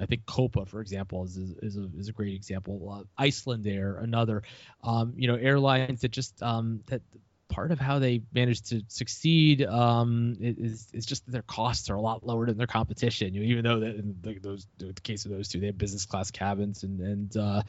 I 0.01 0.07
think 0.07 0.25
Copa, 0.25 0.65
for 0.65 0.81
example, 0.81 1.23
is 1.25 1.37
is 1.37 1.77
a, 1.77 1.87
is 1.95 2.09
a 2.09 2.11
great 2.11 2.33
example. 2.33 3.05
Uh, 3.17 3.23
Icelandair, 3.23 4.01
another, 4.01 4.41
um, 4.83 5.13
you 5.15 5.27
know, 5.27 5.35
airlines 5.35 6.01
that 6.01 6.09
just 6.09 6.41
um, 6.41 6.81
that 6.87 7.03
part 7.49 7.71
of 7.71 7.79
how 7.79 7.99
they 7.99 8.23
managed 8.33 8.69
to 8.69 8.81
succeed 8.87 9.63
um, 9.63 10.35
is, 10.39 10.87
is 10.91 11.05
just 11.05 11.23
that 11.27 11.33
their 11.33 11.43
costs 11.43 11.91
are 11.91 11.95
a 11.95 12.01
lot 12.01 12.25
lower 12.25 12.47
than 12.47 12.57
their 12.57 12.65
competition. 12.65 13.35
You 13.35 13.41
know, 13.41 13.45
even 13.45 13.63
though 13.63 13.79
that 13.81 13.95
in 13.95 14.15
the, 14.21 14.39
those 14.39 14.65
the 14.79 14.91
case 15.03 15.25
of 15.25 15.31
those 15.31 15.49
two, 15.49 15.59
they 15.59 15.67
have 15.67 15.77
business 15.77 16.07
class 16.07 16.31
cabins 16.31 16.81
and 16.81 16.99
and 16.99 17.37
uh, 17.37 17.61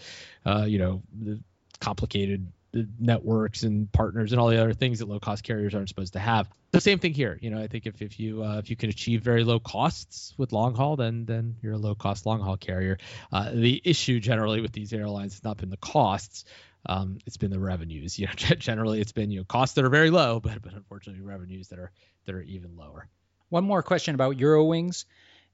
uh, 0.46 0.64
you 0.66 0.78
know 0.78 1.02
the 1.20 1.38
complicated 1.80 2.50
networks 2.98 3.62
and 3.62 3.90
partners 3.92 4.32
and 4.32 4.40
all 4.40 4.48
the 4.48 4.60
other 4.60 4.74
things 4.74 4.98
that 4.98 5.08
low 5.08 5.20
cost 5.20 5.44
carriers 5.44 5.74
aren't 5.74 5.88
supposed 5.88 6.14
to 6.14 6.18
have. 6.18 6.48
The 6.72 6.80
same 6.80 6.98
thing 6.98 7.14
here. 7.14 7.38
You 7.40 7.50
know, 7.50 7.60
I 7.60 7.68
think 7.68 7.86
if, 7.86 8.02
if 8.02 8.20
you 8.20 8.44
uh, 8.44 8.58
if 8.58 8.70
you 8.70 8.76
can 8.76 8.90
achieve 8.90 9.22
very 9.22 9.44
low 9.44 9.58
costs 9.58 10.34
with 10.36 10.52
long 10.52 10.74
haul, 10.74 10.96
then 10.96 11.24
then 11.24 11.56
you're 11.62 11.74
a 11.74 11.78
low 11.78 11.94
cost 11.94 12.26
long 12.26 12.40
haul 12.40 12.56
carrier. 12.56 12.98
Uh, 13.32 13.50
the 13.52 13.80
issue 13.84 14.20
generally 14.20 14.60
with 14.60 14.72
these 14.72 14.92
airlines 14.92 15.34
has 15.34 15.44
not 15.44 15.56
been 15.56 15.70
the 15.70 15.76
costs. 15.76 16.44
Um, 16.88 17.18
it's 17.26 17.36
been 17.36 17.50
the 17.50 17.58
revenues. 17.58 18.18
You 18.18 18.26
know, 18.26 18.32
generally 18.36 19.00
it's 19.00 19.12
been 19.12 19.30
you 19.30 19.40
know 19.40 19.44
costs 19.44 19.74
that 19.76 19.84
are 19.84 19.90
very 19.90 20.10
low, 20.10 20.40
but 20.40 20.60
but 20.62 20.72
unfortunately 20.74 21.22
revenues 21.22 21.68
that 21.68 21.78
are 21.78 21.92
that 22.26 22.34
are 22.34 22.42
even 22.42 22.76
lower. 22.76 23.08
One 23.48 23.64
more 23.64 23.82
question 23.82 24.14
about 24.14 24.36
Eurowings. 24.36 25.04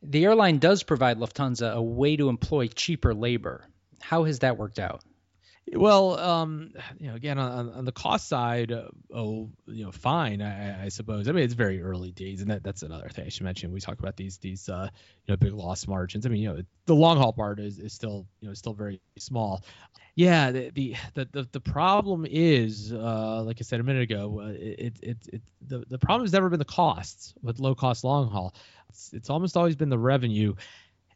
The 0.03 0.25
airline 0.25 0.59
does 0.59 0.83
provide 0.83 1.19
Lufthansa 1.19 1.73
a 1.73 1.83
way 1.83 2.17
to 2.17 2.29
employ 2.29 2.67
cheaper 2.67 3.15
labor. 3.15 3.65
How 4.01 4.25
has 4.25 4.41
that 4.41 4.59
worked 4.59 4.81
out? 4.81 5.03
Well, 5.75 6.19
um, 6.19 6.73
you 6.99 7.09
know, 7.09 7.15
again 7.15 7.39
on, 7.39 7.71
on 7.71 7.85
the 7.87 7.93
cost 7.93 8.29
side, 8.29 8.73
uh, 8.73 8.89
oh, 9.15 9.49
you 9.67 9.85
know, 9.85 9.91
fine, 9.91 10.43
I, 10.43 10.85
I, 10.85 10.89
suppose. 10.89 11.29
I 11.29 11.33
mean, 11.33 11.45
it's 11.45 11.55
very 11.55 11.81
early 11.81 12.13
days, 12.13 12.43
and 12.43 12.51
that, 12.51 12.63
that's 12.63 12.83
another 12.83 13.09
thing 13.09 13.25
I 13.25 13.29
should 13.31 13.45
mention. 13.45 13.73
We 13.73 13.81
talk 13.81 13.99
about 13.99 14.17
these 14.17 14.37
these 14.37 14.69
uh, 14.69 14.89
you 15.25 15.33
know 15.33 15.37
big 15.37 15.55
loss 15.55 15.87
margins. 15.87 16.27
I 16.27 16.29
mean, 16.29 16.43
you 16.43 16.53
know, 16.53 16.63
the 16.85 16.95
long 16.95 17.17
haul 17.17 17.33
part 17.33 17.59
is, 17.59 17.79
is 17.79 17.95
still 17.95 18.27
you 18.41 18.49
know 18.49 18.55
still 18.55 18.75
very 18.75 19.01
small. 19.19 19.65
Yeah, 20.15 20.51
the 20.51 20.71
the 20.71 20.95
the, 21.15 21.49
the 21.53 21.61
problem 21.61 22.27
is, 22.29 22.93
uh, 22.93 23.43
like 23.43 23.57
I 23.59 23.63
said 23.63 23.81
a 23.81 23.83
minute 23.83 24.03
ago, 24.03 24.43
uh, 24.43 24.49
it, 24.49 24.99
it 25.03 25.17
it 25.33 25.43
the 25.67 25.85
the 25.89 25.99
problem 25.99 26.25
has 26.25 26.35
never 26.35 26.51
been 26.51 26.59
the 26.59 26.67
costs 26.67 27.33
with 27.43 27.61
low 27.61 27.75
cost 27.75 28.05
long 28.05 28.29
haul. 28.31 28.55
It's, 28.91 29.15
it's 29.15 29.31
almost 29.31 29.57
always 29.57 29.77
been 29.77 29.89
the 29.89 29.99
revenue 29.99 30.55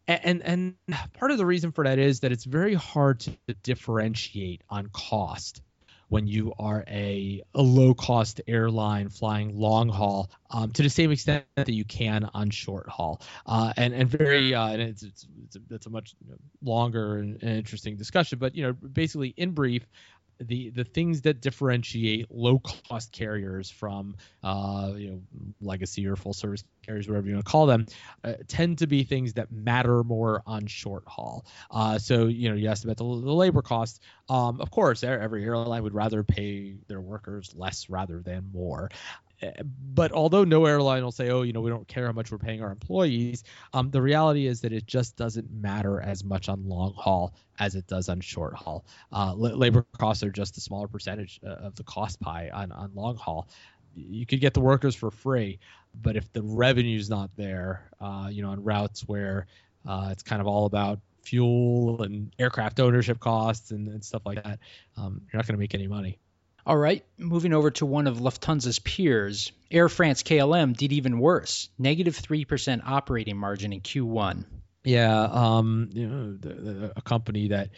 and 0.08 0.42
and 0.42 0.74
part 1.14 1.30
of 1.30 1.38
the 1.38 1.46
reason 1.46 1.72
for 1.72 1.84
that 1.84 1.98
is 1.98 2.20
that 2.20 2.32
it's 2.32 2.44
very 2.44 2.74
hard 2.74 3.20
to 3.20 3.36
differentiate 3.62 4.62
on 4.68 4.88
cost 4.92 5.62
when 6.08 6.26
you 6.26 6.52
are 6.58 6.84
a, 6.88 7.42
a 7.54 7.62
low 7.62 7.92
cost 7.94 8.40
airline 8.46 9.08
flying 9.08 9.58
long 9.58 9.88
haul 9.88 10.30
um, 10.50 10.70
to 10.70 10.82
the 10.82 10.90
same 10.90 11.10
extent 11.10 11.44
that 11.56 11.68
you 11.68 11.84
can 11.84 12.28
on 12.32 12.50
short 12.50 12.88
haul. 12.88 13.20
Uh, 13.44 13.72
and 13.76 13.92
and 13.92 14.08
very 14.08 14.54
uh, 14.54 14.68
and 14.68 14.82
it's 14.82 15.02
it's, 15.02 15.26
it's, 15.44 15.56
a, 15.56 15.60
it's 15.70 15.86
a 15.86 15.90
much 15.90 16.14
longer 16.62 17.18
and, 17.18 17.42
and, 17.42 17.56
interesting 17.56 17.96
discussion. 17.96 18.38
But 18.38 18.54
you 18.54 18.62
know, 18.62 18.72
basically 18.72 19.34
in 19.36 19.50
brief, 19.50 19.86
the 20.38 20.70
the 20.70 20.84
things 20.84 21.22
that 21.22 21.40
differentiate 21.40 22.30
low 22.30 22.58
cost 22.58 23.12
carriers 23.12 23.70
from 23.70 24.16
uh, 24.42 24.92
you 24.96 25.10
know 25.10 25.20
legacy 25.60 26.06
or 26.06 26.16
full 26.16 26.34
service 26.34 26.64
carriers, 26.84 27.08
whatever 27.08 27.26
you 27.26 27.34
want 27.34 27.44
to 27.44 27.50
call 27.50 27.66
them, 27.66 27.86
uh, 28.24 28.34
tend 28.48 28.78
to 28.78 28.86
be 28.86 29.04
things 29.04 29.34
that 29.34 29.50
matter 29.50 30.04
more 30.04 30.42
on 30.46 30.66
short 30.66 31.04
haul. 31.06 31.44
Uh, 31.70 31.98
so 31.98 32.26
you 32.26 32.48
know 32.48 32.54
you 32.54 32.68
asked 32.68 32.84
about 32.84 32.96
the, 32.96 33.04
the 33.04 33.32
labor 33.32 33.62
cost. 33.62 34.02
Um, 34.28 34.60
of 34.60 34.70
course, 34.70 35.02
every 35.02 35.44
airline 35.44 35.82
would 35.82 35.94
rather 35.94 36.22
pay 36.22 36.76
their 36.88 37.00
workers 37.00 37.52
less 37.54 37.88
rather 37.88 38.20
than 38.20 38.50
more 38.52 38.90
but 39.94 40.12
although 40.12 40.44
no 40.44 40.64
airline 40.66 41.02
will 41.04 41.12
say, 41.12 41.30
"Oh, 41.30 41.42
you 41.42 41.52
know, 41.52 41.60
we 41.60 41.70
don't 41.70 41.86
care 41.88 42.06
how 42.06 42.12
much 42.12 42.30
we're 42.30 42.38
paying 42.38 42.62
our 42.62 42.70
employees," 42.70 43.44
um, 43.72 43.90
the 43.90 44.00
reality 44.02 44.46
is 44.46 44.60
that 44.62 44.72
it 44.72 44.86
just 44.86 45.16
doesn't 45.16 45.50
matter 45.50 46.00
as 46.00 46.24
much 46.24 46.48
on 46.48 46.68
long 46.68 46.94
haul 46.94 47.34
as 47.58 47.74
it 47.74 47.86
does 47.86 48.08
on 48.08 48.20
short 48.20 48.54
haul. 48.54 48.84
Uh, 49.12 49.34
labor 49.34 49.84
costs 49.98 50.22
are 50.22 50.30
just 50.30 50.56
a 50.56 50.60
smaller 50.60 50.88
percentage 50.88 51.40
uh, 51.46 51.50
of 51.50 51.74
the 51.76 51.84
cost 51.84 52.20
pie 52.20 52.50
on 52.52 52.72
on 52.72 52.90
long 52.94 53.16
haul. 53.16 53.48
You 53.94 54.26
could 54.26 54.40
get 54.40 54.54
the 54.54 54.60
workers 54.60 54.94
for 54.94 55.10
free, 55.10 55.58
but 56.02 56.16
if 56.16 56.30
the 56.32 56.42
revenue's 56.42 57.08
not 57.08 57.30
there, 57.36 57.90
uh, 58.00 58.28
you 58.30 58.42
know, 58.42 58.50
on 58.50 58.62
routes 58.62 59.02
where 59.08 59.46
uh, 59.86 60.08
it's 60.12 60.22
kind 60.22 60.40
of 60.40 60.46
all 60.46 60.66
about 60.66 61.00
fuel 61.22 62.02
and 62.02 62.32
aircraft 62.38 62.78
ownership 62.80 63.18
costs 63.20 63.70
and, 63.70 63.88
and 63.88 64.04
stuff 64.04 64.22
like 64.26 64.42
that, 64.42 64.58
um, 64.96 65.20
you're 65.24 65.38
not 65.38 65.46
going 65.46 65.54
to 65.56 65.60
make 65.60 65.74
any 65.74 65.86
money. 65.86 66.18
All 66.66 66.76
right, 66.76 67.04
moving 67.16 67.52
over 67.52 67.70
to 67.70 67.86
one 67.86 68.08
of 68.08 68.16
Lufthansa's 68.16 68.80
peers, 68.80 69.52
Air 69.70 69.88
France 69.88 70.24
KLM 70.24 70.76
did 70.76 70.92
even 70.92 71.20
worse, 71.20 71.68
negative 71.78 72.16
3% 72.16 72.82
operating 72.84 73.36
margin 73.36 73.72
in 73.72 73.80
Q1. 73.82 74.44
Yeah, 74.82 75.28
um, 75.30 75.90
you 75.92 76.08
know, 76.08 76.32
the, 76.32 76.48
the, 76.48 76.92
a 76.96 77.02
company 77.02 77.48
that 77.48 77.70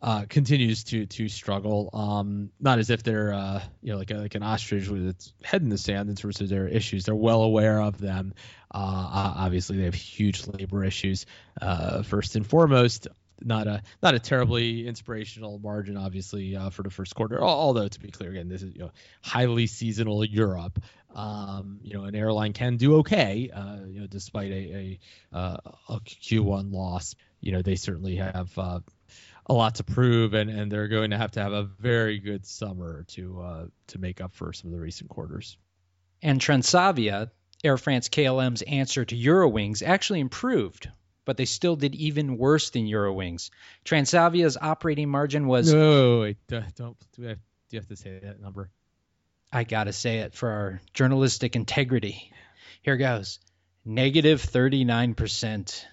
uh, 0.00 0.24
continues 0.28 0.84
to 0.84 1.06
to 1.06 1.28
struggle. 1.28 1.90
Um, 1.92 2.50
not 2.60 2.78
as 2.78 2.90
if 2.90 3.02
they're 3.02 3.32
uh, 3.32 3.60
you 3.82 3.92
know 3.92 3.98
like 3.98 4.12
a, 4.12 4.14
like 4.14 4.34
an 4.36 4.44
ostrich 4.44 4.88
with 4.88 5.08
its 5.08 5.32
head 5.42 5.62
in 5.62 5.70
the 5.70 5.78
sand 5.78 6.08
in 6.08 6.14
terms 6.14 6.40
of 6.40 6.48
their 6.48 6.68
issues. 6.68 7.06
They're 7.06 7.16
well 7.16 7.42
aware 7.42 7.80
of 7.80 7.98
them. 7.98 8.34
Uh, 8.72 9.34
obviously, 9.36 9.78
they 9.78 9.84
have 9.84 9.94
huge 9.94 10.46
labor 10.46 10.84
issues. 10.84 11.26
Uh, 11.60 12.02
first 12.02 12.36
and 12.36 12.46
foremost, 12.46 13.08
not 13.42 13.66
a 13.66 13.82
not 14.02 14.14
a 14.14 14.18
terribly 14.18 14.86
inspirational 14.86 15.58
margin, 15.58 15.96
obviously, 15.96 16.56
uh, 16.56 16.70
for 16.70 16.82
the 16.82 16.90
first 16.90 17.14
quarter. 17.14 17.42
Although 17.42 17.88
to 17.88 18.00
be 18.00 18.10
clear, 18.10 18.30
again, 18.30 18.48
this 18.48 18.62
is 18.62 18.74
you 18.74 18.80
know 18.80 18.90
highly 19.22 19.66
seasonal 19.66 20.24
Europe. 20.24 20.82
Um, 21.14 21.80
you 21.82 21.94
know, 21.94 22.04
an 22.04 22.14
airline 22.14 22.52
can 22.52 22.76
do 22.76 22.96
okay, 22.98 23.50
uh, 23.52 23.78
you 23.86 24.00
know, 24.00 24.06
despite 24.06 24.50
a 24.52 24.98
a, 25.32 25.36
uh, 25.36 25.56
a 25.88 26.00
Q1 26.00 26.72
loss. 26.72 27.14
You 27.40 27.52
know, 27.52 27.62
they 27.62 27.76
certainly 27.76 28.16
have 28.16 28.56
uh, 28.58 28.80
a 29.46 29.54
lot 29.54 29.76
to 29.76 29.84
prove, 29.84 30.34
and, 30.34 30.50
and 30.50 30.70
they're 30.70 30.88
going 30.88 31.10
to 31.10 31.16
have 31.16 31.32
to 31.32 31.42
have 31.42 31.52
a 31.52 31.62
very 31.62 32.18
good 32.18 32.46
summer 32.46 33.04
to 33.08 33.40
uh, 33.40 33.66
to 33.88 33.98
make 33.98 34.20
up 34.20 34.34
for 34.34 34.52
some 34.52 34.70
of 34.70 34.74
the 34.74 34.80
recent 34.80 35.08
quarters. 35.08 35.56
And 36.22 36.40
Transavia, 36.40 37.30
Air 37.64 37.78
France 37.78 38.08
KLM's 38.08 38.62
answer 38.62 39.04
to 39.04 39.16
Eurowings, 39.16 39.82
actually 39.86 40.20
improved 40.20 40.88
but 41.28 41.36
they 41.36 41.44
still 41.44 41.76
did 41.76 41.94
even 41.94 42.38
worse 42.38 42.70
than 42.70 42.86
Eurowings. 42.86 43.50
Transavia's 43.84 44.56
operating 44.58 45.10
margin 45.10 45.46
was. 45.46 45.70
No, 45.70 46.20
wait, 46.20 46.38
don't. 46.48 46.96
Do, 47.16 47.22
have, 47.24 47.36
do 47.36 47.76
you 47.76 47.80
have 47.80 47.88
to 47.88 47.96
say 47.96 48.18
that 48.22 48.40
number? 48.40 48.70
I 49.52 49.64
gotta 49.64 49.92
say 49.92 50.20
it 50.20 50.34
for 50.34 50.48
our 50.48 50.80
journalistic 50.94 51.54
integrity. 51.54 52.32
Here 52.80 52.96
goes. 52.96 53.40
negative 53.84 54.04
Negative 54.04 54.40
thirty 54.40 54.84
nine 54.86 55.12
percent. 55.12 55.86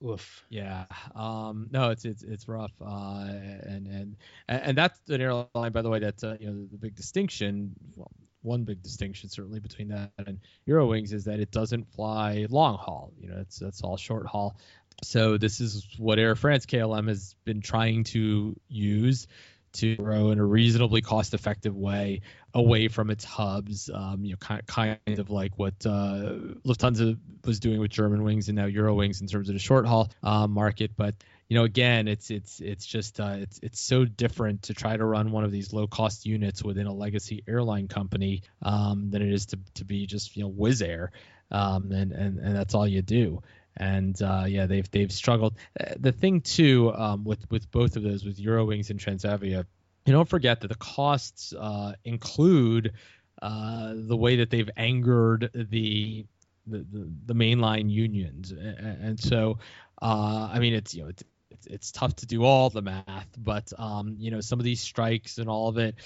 Oof. 0.00 0.44
Yeah. 0.48 0.84
Um, 1.16 1.66
no, 1.72 1.90
it's 1.90 2.04
it's 2.04 2.22
it's 2.22 2.46
rough. 2.46 2.70
Uh, 2.80 3.24
and 3.26 3.88
and 3.88 4.16
and 4.46 4.78
that's 4.78 4.96
an 5.08 5.20
airline, 5.20 5.72
by 5.72 5.82
the 5.82 5.90
way. 5.90 5.98
That's 5.98 6.22
uh, 6.22 6.36
you 6.38 6.46
know 6.46 6.66
the 6.70 6.78
big 6.78 6.94
distinction. 6.94 7.74
Well, 7.96 8.12
one 8.42 8.64
big 8.64 8.82
distinction 8.82 9.28
certainly 9.28 9.60
between 9.60 9.88
that 9.88 10.12
and 10.18 10.40
Eurowings 10.66 11.12
is 11.12 11.24
that 11.24 11.40
it 11.40 11.50
doesn't 11.50 11.92
fly 11.92 12.46
long 12.48 12.76
haul. 12.78 13.12
You 13.18 13.30
know, 13.30 13.38
it's 13.40 13.58
that's 13.58 13.82
all 13.82 13.96
short 13.96 14.26
haul. 14.26 14.56
So 15.02 15.38
this 15.38 15.60
is 15.60 15.86
what 15.98 16.18
Air 16.18 16.34
France 16.34 16.66
KLM 16.66 17.08
has 17.08 17.34
been 17.44 17.60
trying 17.60 18.04
to 18.04 18.56
use 18.68 19.26
to 19.74 19.96
grow 19.96 20.30
in 20.30 20.38
a 20.38 20.44
reasonably 20.44 21.02
cost-effective 21.02 21.76
way 21.76 22.22
away 22.54 22.88
from 22.88 23.10
its 23.10 23.24
hubs. 23.24 23.90
Um, 23.92 24.24
you 24.24 24.32
know, 24.32 24.58
kind, 24.66 24.98
of 25.06 25.30
like 25.30 25.52
what 25.56 25.74
uh, 25.84 26.32
Lufthansa 26.66 27.18
was 27.44 27.60
doing 27.60 27.78
with 27.78 27.90
Germanwings 27.90 28.48
and 28.48 28.56
now 28.56 28.66
Eurowings 28.66 29.20
in 29.20 29.26
terms 29.28 29.48
of 29.48 29.54
the 29.54 29.60
short 29.60 29.86
haul 29.86 30.10
uh, 30.22 30.46
market. 30.46 30.92
But 30.96 31.14
you 31.48 31.56
know, 31.56 31.64
again, 31.64 32.08
it's 32.08 32.30
it's 32.30 32.60
it's 32.60 32.84
just 32.84 33.20
uh, 33.20 33.36
it's 33.38 33.58
it's 33.62 33.80
so 33.80 34.04
different 34.04 34.64
to 34.64 34.74
try 34.74 34.94
to 34.94 35.04
run 35.04 35.30
one 35.30 35.44
of 35.44 35.50
these 35.50 35.72
low 35.72 35.86
cost 35.86 36.26
units 36.26 36.62
within 36.62 36.86
a 36.86 36.92
legacy 36.92 37.42
airline 37.48 37.88
company 37.88 38.42
um, 38.62 39.10
than 39.10 39.22
it 39.22 39.32
is 39.32 39.46
to 39.46 39.58
to 39.74 39.84
be 39.86 40.06
just 40.06 40.36
you 40.36 40.42
know 40.42 40.50
Wizz 40.50 40.86
Air, 40.86 41.10
um, 41.50 41.90
and 41.90 42.12
and 42.12 42.38
and 42.38 42.54
that's 42.54 42.74
all 42.74 42.86
you 42.86 43.00
do. 43.00 43.42
And 43.78 44.20
uh, 44.20 44.44
yeah, 44.46 44.66
they've 44.66 44.90
they've 44.90 45.10
struggled. 45.10 45.56
Uh, 45.80 45.94
the 45.98 46.12
thing 46.12 46.42
too 46.42 46.92
um, 46.92 47.24
with 47.24 47.50
with 47.50 47.70
both 47.70 47.96
of 47.96 48.02
those, 48.02 48.26
with 48.26 48.38
Eurowings 48.38 48.90
and 48.90 49.00
Transavia, 49.00 49.64
you 50.04 50.12
don't 50.12 50.28
forget 50.28 50.60
that 50.60 50.68
the 50.68 50.74
costs 50.74 51.54
uh, 51.58 51.94
include 52.04 52.92
uh, 53.40 53.94
the 53.94 54.16
way 54.16 54.36
that 54.36 54.50
they've 54.50 54.70
angered 54.76 55.50
the 55.54 56.26
the, 56.66 56.78
the, 56.78 57.10
the 57.24 57.34
mainline 57.34 57.90
unions, 57.90 58.50
and, 58.50 59.02
and 59.02 59.20
so 59.20 59.60
uh, 60.02 60.50
I 60.52 60.58
mean 60.58 60.74
it's 60.74 60.94
you 60.94 61.04
know 61.04 61.08
it's, 61.08 61.24
it's, 61.58 61.66
it's 61.66 61.92
tough 61.92 62.16
to 62.16 62.26
do 62.26 62.44
all 62.44 62.70
the 62.70 62.82
math, 62.82 63.28
but 63.36 63.72
um, 63.78 64.16
you 64.18 64.30
know 64.30 64.40
some 64.40 64.58
of 64.58 64.64
these 64.64 64.80
strikes 64.80 65.38
and 65.38 65.48
all 65.48 65.68
of 65.68 65.78
it 65.78 65.96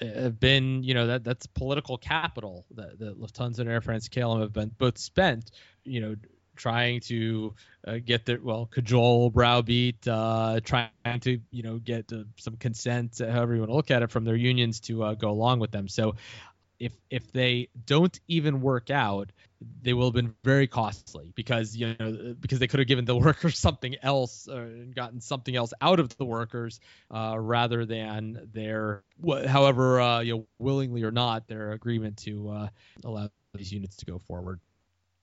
have 0.00 0.40
been 0.40 0.82
you 0.82 0.94
know 0.94 1.06
that 1.08 1.24
that's 1.24 1.46
political 1.46 1.96
capital 1.96 2.64
that, 2.74 2.98
that 2.98 3.20
Lufthansa 3.20 3.60
and 3.60 3.70
Air 3.70 3.80
France 3.80 4.08
KLM 4.08 4.40
have 4.40 4.52
been 4.52 4.70
both 4.76 4.98
spent 4.98 5.50
you 5.84 6.00
know 6.00 6.16
trying 6.56 7.00
to 7.00 7.54
uh, 7.86 7.98
get 8.04 8.24
their 8.24 8.40
well 8.40 8.66
cajole 8.66 9.30
browbeat 9.30 10.06
uh, 10.06 10.60
trying 10.64 10.90
to 11.20 11.40
you 11.50 11.62
know 11.62 11.78
get 11.78 12.12
uh, 12.12 12.24
some 12.36 12.56
consent 12.56 13.18
however 13.18 13.54
you 13.54 13.60
want 13.60 13.70
to 13.70 13.76
look 13.76 13.90
at 13.90 14.02
it 14.02 14.10
from 14.10 14.24
their 14.24 14.36
unions 14.36 14.80
to 14.80 15.02
uh, 15.02 15.14
go 15.14 15.30
along 15.30 15.60
with 15.60 15.70
them. 15.70 15.88
So 15.88 16.16
if 16.78 16.92
if 17.10 17.30
they 17.32 17.68
don't 17.86 18.18
even 18.26 18.60
work 18.60 18.90
out 18.90 19.30
they 19.82 19.92
will 19.92 20.06
have 20.06 20.14
been 20.14 20.34
very 20.44 20.66
costly 20.66 21.32
because 21.34 21.76
you 21.76 21.94
know 21.98 22.34
because 22.40 22.58
they 22.58 22.66
could 22.66 22.80
have 22.80 22.88
given 22.88 23.04
the 23.04 23.16
workers 23.28 23.58
something 23.58 23.96
else 24.02 24.48
uh, 24.48 24.56
and 24.56 24.94
gotten 24.94 25.20
something 25.20 25.54
else 25.54 25.72
out 25.80 26.00
of 26.00 26.16
the 26.16 26.24
workers 26.24 26.80
uh, 27.10 27.36
rather 27.38 27.84
than 27.84 28.48
their 28.52 29.02
however 29.46 30.00
uh, 30.00 30.20
you 30.20 30.36
know 30.36 30.46
willingly 30.58 31.02
or 31.02 31.10
not 31.10 31.46
their 31.48 31.72
agreement 31.72 32.18
to 32.18 32.48
uh, 32.50 32.68
allow 33.04 33.28
these 33.54 33.72
units 33.72 33.96
to 33.96 34.06
go 34.06 34.18
forward. 34.18 34.60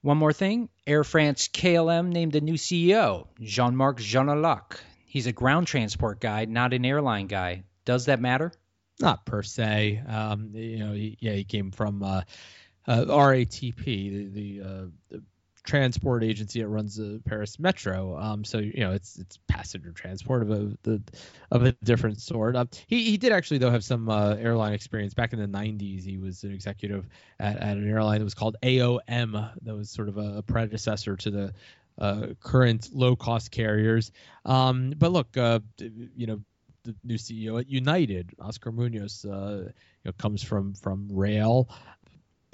One 0.01 0.17
more 0.17 0.33
thing 0.33 0.69
Air 0.87 1.03
France 1.03 1.47
KLM 1.47 2.09
named 2.09 2.35
a 2.35 2.41
new 2.41 2.55
CEO, 2.55 3.27
Jean 3.39 3.75
Marc 3.75 3.99
Janaillac. 3.99 4.77
He's 5.05 5.27
a 5.27 5.33
ground 5.33 5.67
transport 5.67 6.21
guy, 6.21 6.45
not 6.45 6.73
an 6.73 6.85
airline 6.85 7.27
guy. 7.27 7.63
Does 7.83 8.05
that 8.05 8.21
matter? 8.21 8.51
Not 8.99 9.25
per 9.25 9.43
se. 9.43 10.01
Um, 10.07 10.51
you 10.53 10.77
know, 10.77 10.93
he, 10.93 11.17
yeah, 11.19 11.33
he 11.33 11.43
came 11.43 11.71
from 11.71 12.03
uh, 12.91 13.05
RATP, 13.05 13.83
the, 13.85 14.25
the, 14.27 14.67
uh, 14.67 14.85
the 15.09 15.23
transport 15.63 16.23
agency 16.23 16.59
that 16.61 16.67
runs 16.67 16.95
the 16.95 17.21
Paris 17.25 17.59
Metro. 17.59 18.17
Um, 18.17 18.43
so 18.43 18.57
you 18.57 18.79
know 18.79 18.91
it's 18.91 19.17
it's 19.17 19.37
passenger 19.47 19.91
transport 19.91 20.41
of 20.41 20.51
a 20.51 20.77
the, 20.83 21.01
of 21.51 21.63
a 21.63 21.71
different 21.83 22.19
sort. 22.19 22.55
Um, 22.55 22.69
he 22.87 23.03
he 23.03 23.17
did 23.17 23.31
actually 23.31 23.59
though 23.59 23.71
have 23.71 23.83
some 23.83 24.09
uh, 24.09 24.35
airline 24.35 24.73
experience 24.73 25.13
back 25.13 25.33
in 25.33 25.39
the 25.39 25.47
90s. 25.47 26.03
He 26.03 26.17
was 26.17 26.43
an 26.43 26.51
executive 26.51 27.07
at, 27.39 27.57
at 27.57 27.77
an 27.77 27.89
airline 27.89 28.19
that 28.19 28.25
was 28.25 28.33
called 28.33 28.57
AOM. 28.63 29.51
That 29.63 29.75
was 29.75 29.89
sort 29.89 30.09
of 30.09 30.17
a, 30.17 30.37
a 30.37 30.41
predecessor 30.41 31.15
to 31.17 31.31
the 31.31 31.53
uh, 31.99 32.27
current 32.39 32.89
low 32.93 33.15
cost 33.15 33.51
carriers. 33.51 34.11
Um, 34.45 34.93
but 34.97 35.11
look, 35.11 35.37
uh, 35.37 35.59
you 35.79 36.27
know. 36.27 36.41
The 36.83 36.95
new 37.03 37.19
CEO 37.19 37.59
at 37.59 37.69
United, 37.69 38.31
Oscar 38.39 38.71
Munoz, 38.71 39.23
uh, 39.23 39.65
you 39.67 39.73
know, 40.03 40.11
comes 40.13 40.41
from 40.41 40.73
from 40.73 41.09
rail. 41.11 41.69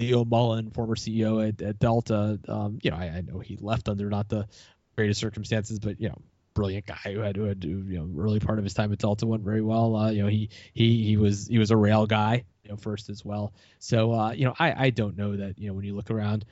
Leo 0.00 0.24
Mullin, 0.24 0.70
former 0.70 0.94
CEO 0.94 1.46
at, 1.46 1.60
at 1.60 1.78
Delta, 1.78 2.38
um, 2.48 2.78
you 2.82 2.90
know, 2.90 2.96
I, 2.96 3.06
I, 3.06 3.20
know 3.20 3.40
he 3.40 3.56
left 3.60 3.88
under 3.88 4.08
not 4.08 4.28
the 4.28 4.46
greatest 4.94 5.18
circumstances, 5.18 5.80
but 5.80 6.00
you 6.00 6.08
know, 6.08 6.18
brilliant 6.54 6.86
guy 6.86 7.12
who 7.12 7.20
had 7.20 7.36
who 7.36 7.44
had 7.44 7.64
you 7.64 7.82
know 7.82 8.22
early 8.22 8.40
part 8.40 8.58
of 8.58 8.64
his 8.64 8.74
time 8.74 8.92
at 8.92 8.98
Delta 8.98 9.26
went 9.26 9.42
very 9.42 9.62
well. 9.62 9.96
Uh, 9.96 10.10
you 10.10 10.22
know, 10.22 10.28
he 10.28 10.50
he 10.72 11.04
he 11.04 11.16
was 11.16 11.48
he 11.48 11.58
was 11.58 11.70
a 11.70 11.76
rail 11.76 12.06
guy, 12.06 12.44
you 12.62 12.70
know, 12.70 12.76
first 12.76 13.10
as 13.10 13.24
well. 13.24 13.52
So 13.78 14.12
uh, 14.12 14.32
you 14.32 14.44
know, 14.44 14.54
I 14.58 14.86
I 14.86 14.90
don't 14.90 15.16
know 15.16 15.36
that 15.36 15.58
you 15.58 15.68
know 15.68 15.74
when 15.74 15.84
you 15.84 15.96
look 15.96 16.10
around, 16.10 16.44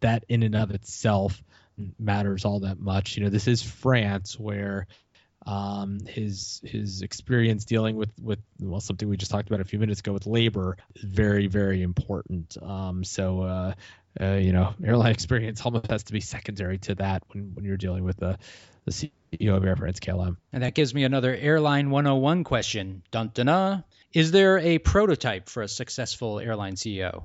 that 0.00 0.24
in 0.28 0.42
and 0.42 0.54
of 0.54 0.70
itself 0.70 1.42
matters 1.98 2.44
all 2.44 2.60
that 2.60 2.78
much. 2.78 3.16
You 3.16 3.24
know, 3.24 3.30
this 3.30 3.48
is 3.48 3.62
France 3.62 4.38
where 4.38 4.86
um, 5.46 6.00
his 6.06 6.60
his 6.64 7.02
experience 7.02 7.64
dealing 7.64 7.96
with 7.96 8.10
with 8.20 8.38
well 8.60 8.80
something 8.80 9.08
we 9.08 9.16
just 9.16 9.30
talked 9.30 9.48
about 9.48 9.60
a 9.60 9.64
few 9.64 9.78
minutes 9.78 10.00
ago 10.00 10.12
with 10.12 10.26
labor 10.26 10.76
is 10.94 11.04
very 11.04 11.46
very 11.46 11.82
important. 11.82 12.56
Um, 12.62 13.04
so 13.04 13.42
uh, 13.42 13.74
uh, 14.20 14.34
you 14.34 14.52
know 14.52 14.74
airline 14.84 15.12
experience 15.18 15.60
almost 15.62 15.90
has 15.90 16.04
to 16.04 16.12
be 16.12 16.20
secondary 16.20 16.78
to 16.78 16.94
that 16.96 17.22
when 17.28 17.54
when 17.54 17.64
you're 17.64 17.76
dealing 17.76 18.04
with 18.04 18.16
the 18.16 18.38
the 18.84 18.90
CEO 18.90 19.56
of 19.56 19.64
Air 19.64 19.76
France 19.76 20.00
KLM. 20.00 20.36
And 20.52 20.62
that 20.62 20.74
gives 20.74 20.94
me 20.94 21.04
another 21.04 21.34
airline 21.34 21.90
101 21.90 22.44
question. 22.44 23.02
Dun 23.10 23.30
dun 23.32 23.46
dun. 23.46 23.84
Is 24.12 24.30
there 24.30 24.58
a 24.58 24.78
prototype 24.78 25.48
for 25.48 25.62
a 25.62 25.68
successful 25.68 26.38
airline 26.38 26.74
CEO? 26.74 27.24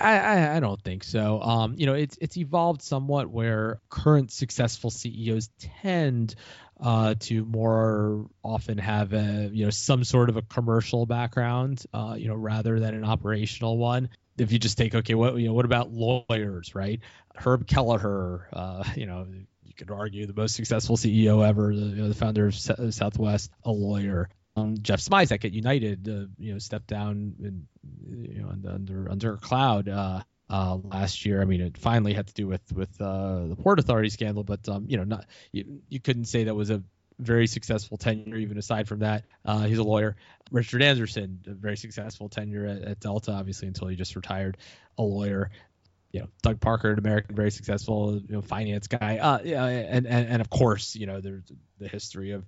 I, 0.00 0.18
I, 0.18 0.56
I, 0.56 0.60
don't 0.60 0.80
think 0.80 1.04
so. 1.04 1.40
Um, 1.40 1.74
you 1.76 1.86
know, 1.86 1.94
it's 1.94 2.16
it's 2.20 2.36
evolved 2.36 2.82
somewhat 2.82 3.28
where 3.28 3.78
current 3.90 4.32
successful 4.32 4.90
CEOs 4.90 5.50
tend 5.82 6.34
uh, 6.80 7.14
to 7.20 7.44
more 7.44 8.26
often 8.42 8.78
have 8.78 9.12
a 9.12 9.50
you 9.52 9.64
know 9.64 9.70
some 9.70 10.04
sort 10.04 10.28
of 10.28 10.36
a 10.36 10.42
commercial 10.42 11.06
background, 11.06 11.82
uh, 11.92 12.14
you 12.18 12.28
know, 12.28 12.34
rather 12.34 12.78
than 12.78 12.94
an 12.94 13.04
operational 13.04 13.78
one. 13.78 14.10
If 14.38 14.52
you 14.52 14.58
just 14.58 14.76
take 14.76 14.94
okay, 14.94 15.14
what 15.14 15.36
you 15.36 15.48
know, 15.48 15.54
what 15.54 15.64
about 15.64 15.90
lawyers, 15.90 16.74
right? 16.74 17.00
Herb 17.34 17.66
Kelleher, 17.66 18.48
uh, 18.52 18.84
you 18.96 19.06
know, 19.06 19.26
you 19.64 19.74
could 19.74 19.90
argue 19.90 20.26
the 20.26 20.34
most 20.34 20.54
successful 20.54 20.96
CEO 20.96 21.46
ever, 21.46 21.74
the, 21.74 21.80
you 21.80 21.96
know, 21.96 22.08
the 22.08 22.14
founder 22.14 22.46
of 22.46 22.54
Southwest, 22.94 23.50
a 23.64 23.70
lawyer. 23.70 24.28
Um, 24.56 24.76
Jeff 24.80 25.00
Smisek 25.00 25.44
at 25.44 25.52
United, 25.52 26.08
uh, 26.08 26.26
you 26.38 26.54
know, 26.54 26.58
stepped 26.58 26.86
down 26.86 27.34
in, 27.40 27.66
you 28.08 28.42
know 28.42 28.48
under 28.48 29.10
under 29.10 29.34
a 29.34 29.38
cloud. 29.38 29.88
Uh, 30.48 30.78
last 30.84 31.26
year. 31.26 31.42
I 31.42 31.44
mean, 31.44 31.60
it 31.60 31.76
finally 31.76 32.12
had 32.12 32.28
to 32.28 32.34
do 32.34 32.46
with 32.46 32.72
with 32.72 33.00
uh, 33.00 33.48
the 33.48 33.56
Port 33.56 33.80
Authority 33.80 34.10
scandal, 34.10 34.44
but 34.44 34.68
um, 34.68 34.84
you 34.86 34.96
know, 34.96 35.02
not 35.02 35.26
you, 35.50 35.80
you 35.88 35.98
couldn't 35.98 36.26
say 36.26 36.44
that 36.44 36.54
was 36.54 36.70
a 36.70 36.84
very 37.18 37.46
successful 37.46 37.96
tenure 37.96 38.36
even 38.36 38.58
aside 38.58 38.88
from 38.88 39.00
that. 39.00 39.24
Uh, 39.44 39.62
he's 39.62 39.78
a 39.78 39.82
lawyer. 39.82 40.16
Richard 40.50 40.82
Anderson, 40.82 41.40
a 41.46 41.54
very 41.54 41.76
successful 41.76 42.28
tenure 42.28 42.66
at, 42.66 42.82
at, 42.82 43.00
Delta, 43.00 43.32
obviously 43.32 43.68
until 43.68 43.88
he 43.88 43.96
just 43.96 44.14
retired, 44.14 44.58
a 44.98 45.02
lawyer. 45.02 45.50
You 46.12 46.20
know, 46.20 46.28
Doug 46.42 46.60
Parker, 46.60 46.92
an 46.92 46.98
American, 46.98 47.34
very 47.34 47.50
successful, 47.50 48.14
you 48.16 48.32
know, 48.34 48.40
finance 48.40 48.86
guy. 48.86 49.18
Uh, 49.18 49.40
yeah, 49.44 49.66
and, 49.66 50.06
and 50.06 50.28
and 50.28 50.40
of 50.40 50.48
course, 50.48 50.94
you 50.94 51.06
know, 51.06 51.20
there's 51.20 51.42
the 51.78 51.88
history 51.88 52.30
of 52.30 52.46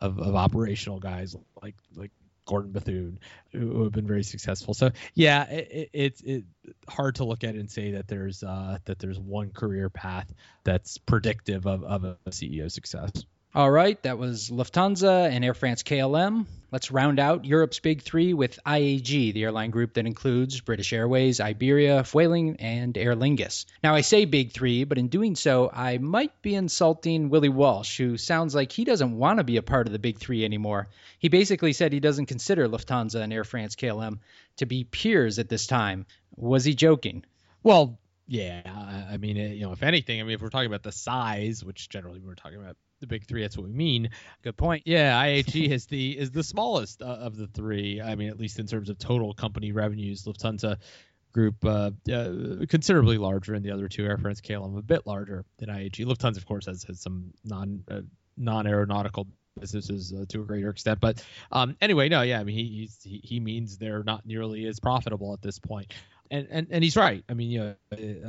of, 0.00 0.18
of 0.18 0.34
operational 0.34 1.00
guys 1.00 1.34
like 1.62 1.74
like 1.96 2.12
Gordon 2.48 2.72
Bethune, 2.72 3.20
who 3.52 3.84
have 3.84 3.92
been 3.92 4.06
very 4.06 4.24
successful. 4.24 4.74
So 4.74 4.90
yeah, 5.14 5.44
it, 5.44 5.90
it's 5.92 6.20
it, 6.22 6.44
hard 6.88 7.16
to 7.16 7.24
look 7.24 7.44
at 7.44 7.54
and 7.54 7.70
say 7.70 7.92
that 7.92 8.08
there's 8.08 8.42
uh, 8.42 8.78
that 8.86 8.98
there's 8.98 9.20
one 9.20 9.50
career 9.50 9.90
path 9.90 10.32
that's 10.64 10.98
predictive 10.98 11.66
of, 11.66 11.84
of 11.84 12.04
a 12.04 12.16
CEO 12.30 12.72
success. 12.72 13.12
All 13.54 13.70
right, 13.70 14.00
that 14.02 14.18
was 14.18 14.50
Lufthansa 14.50 15.30
and 15.30 15.42
Air 15.42 15.54
France 15.54 15.82
KLM. 15.82 16.44
Let's 16.70 16.90
round 16.90 17.18
out 17.18 17.46
Europe's 17.46 17.80
big 17.80 18.02
three 18.02 18.34
with 18.34 18.58
IAG, 18.66 19.32
the 19.32 19.42
airline 19.42 19.70
group 19.70 19.94
that 19.94 20.04
includes 20.04 20.60
British 20.60 20.92
Airways, 20.92 21.40
Iberia, 21.40 22.02
Vueling, 22.02 22.56
and 22.58 22.96
Aer 22.98 23.16
Lingus. 23.16 23.64
Now, 23.82 23.94
I 23.94 24.02
say 24.02 24.26
big 24.26 24.52
three, 24.52 24.84
but 24.84 24.98
in 24.98 25.08
doing 25.08 25.34
so, 25.34 25.70
I 25.72 25.96
might 25.96 26.42
be 26.42 26.54
insulting 26.54 27.30
Willie 27.30 27.48
Walsh, 27.48 27.96
who 27.96 28.18
sounds 28.18 28.54
like 28.54 28.70
he 28.70 28.84
doesn't 28.84 29.16
want 29.16 29.38
to 29.38 29.44
be 29.44 29.56
a 29.56 29.62
part 29.62 29.86
of 29.86 29.94
the 29.94 29.98
big 29.98 30.18
three 30.18 30.44
anymore. 30.44 30.88
He 31.18 31.30
basically 31.30 31.72
said 31.72 31.94
he 31.94 32.00
doesn't 32.00 32.26
consider 32.26 32.68
Lufthansa 32.68 33.22
and 33.22 33.32
Air 33.32 33.44
France 33.44 33.76
KLM 33.76 34.18
to 34.58 34.66
be 34.66 34.84
peers 34.84 35.38
at 35.38 35.48
this 35.48 35.66
time. 35.66 36.04
Was 36.36 36.64
he 36.64 36.74
joking? 36.74 37.24
Well, 37.62 37.98
yeah, 38.26 38.60
I 39.10 39.16
mean, 39.16 39.36
you 39.36 39.62
know, 39.62 39.72
if 39.72 39.82
anything, 39.82 40.20
I 40.20 40.24
mean, 40.24 40.34
if 40.34 40.42
we're 40.42 40.50
talking 40.50 40.66
about 40.66 40.82
the 40.82 40.92
size, 40.92 41.64
which 41.64 41.88
generally 41.88 42.20
we're 42.20 42.34
talking 42.34 42.60
about 42.60 42.76
the 43.00 43.06
big 43.06 43.26
three. 43.26 43.42
That's 43.42 43.56
what 43.56 43.66
we 43.66 43.72
mean. 43.72 44.10
Good 44.42 44.56
point. 44.56 44.82
Yeah, 44.86 45.22
IAG 45.22 45.68
is 45.70 45.86
the 45.86 46.18
is 46.18 46.30
the 46.30 46.42
smallest 46.42 47.02
uh, 47.02 47.06
of 47.06 47.36
the 47.36 47.46
three. 47.46 48.00
I 48.00 48.14
mean, 48.14 48.28
at 48.28 48.38
least 48.38 48.58
in 48.58 48.66
terms 48.66 48.88
of 48.88 48.98
total 48.98 49.34
company 49.34 49.72
revenues. 49.72 50.24
Lufthansa 50.24 50.78
group 51.32 51.64
uh, 51.64 51.90
uh, 52.12 52.30
considerably 52.68 53.18
larger, 53.18 53.54
and 53.54 53.64
the 53.64 53.70
other 53.70 53.88
two, 53.88 54.04
Air 54.04 54.18
France, 54.18 54.40
KLM, 54.40 54.78
a 54.78 54.82
bit 54.82 55.06
larger 55.06 55.44
than 55.58 55.68
IAG. 55.68 56.04
Lufthansa, 56.04 56.38
of 56.38 56.46
course, 56.46 56.66
has, 56.66 56.82
has 56.84 57.00
some 57.00 57.32
non 57.44 57.82
uh, 57.90 58.00
non 58.36 58.66
aeronautical 58.66 59.26
businesses 59.58 60.12
uh, 60.12 60.24
to 60.28 60.42
a 60.42 60.44
greater 60.44 60.70
extent. 60.70 61.00
But 61.00 61.24
um, 61.52 61.76
anyway, 61.80 62.08
no, 62.08 62.22
yeah, 62.22 62.40
I 62.40 62.44
mean, 62.44 62.56
he, 62.56 62.88
he 63.02 63.20
he 63.22 63.40
means 63.40 63.78
they're 63.78 64.04
not 64.04 64.24
nearly 64.26 64.66
as 64.66 64.80
profitable 64.80 65.32
at 65.32 65.42
this 65.42 65.58
point 65.58 65.92
and, 66.30 66.48
and 66.50 66.66
and 66.70 66.84
he's 66.84 66.96
right. 66.96 67.24
I 67.28 67.34
mean, 67.34 67.50
you 67.50 67.58
know, 67.60 67.74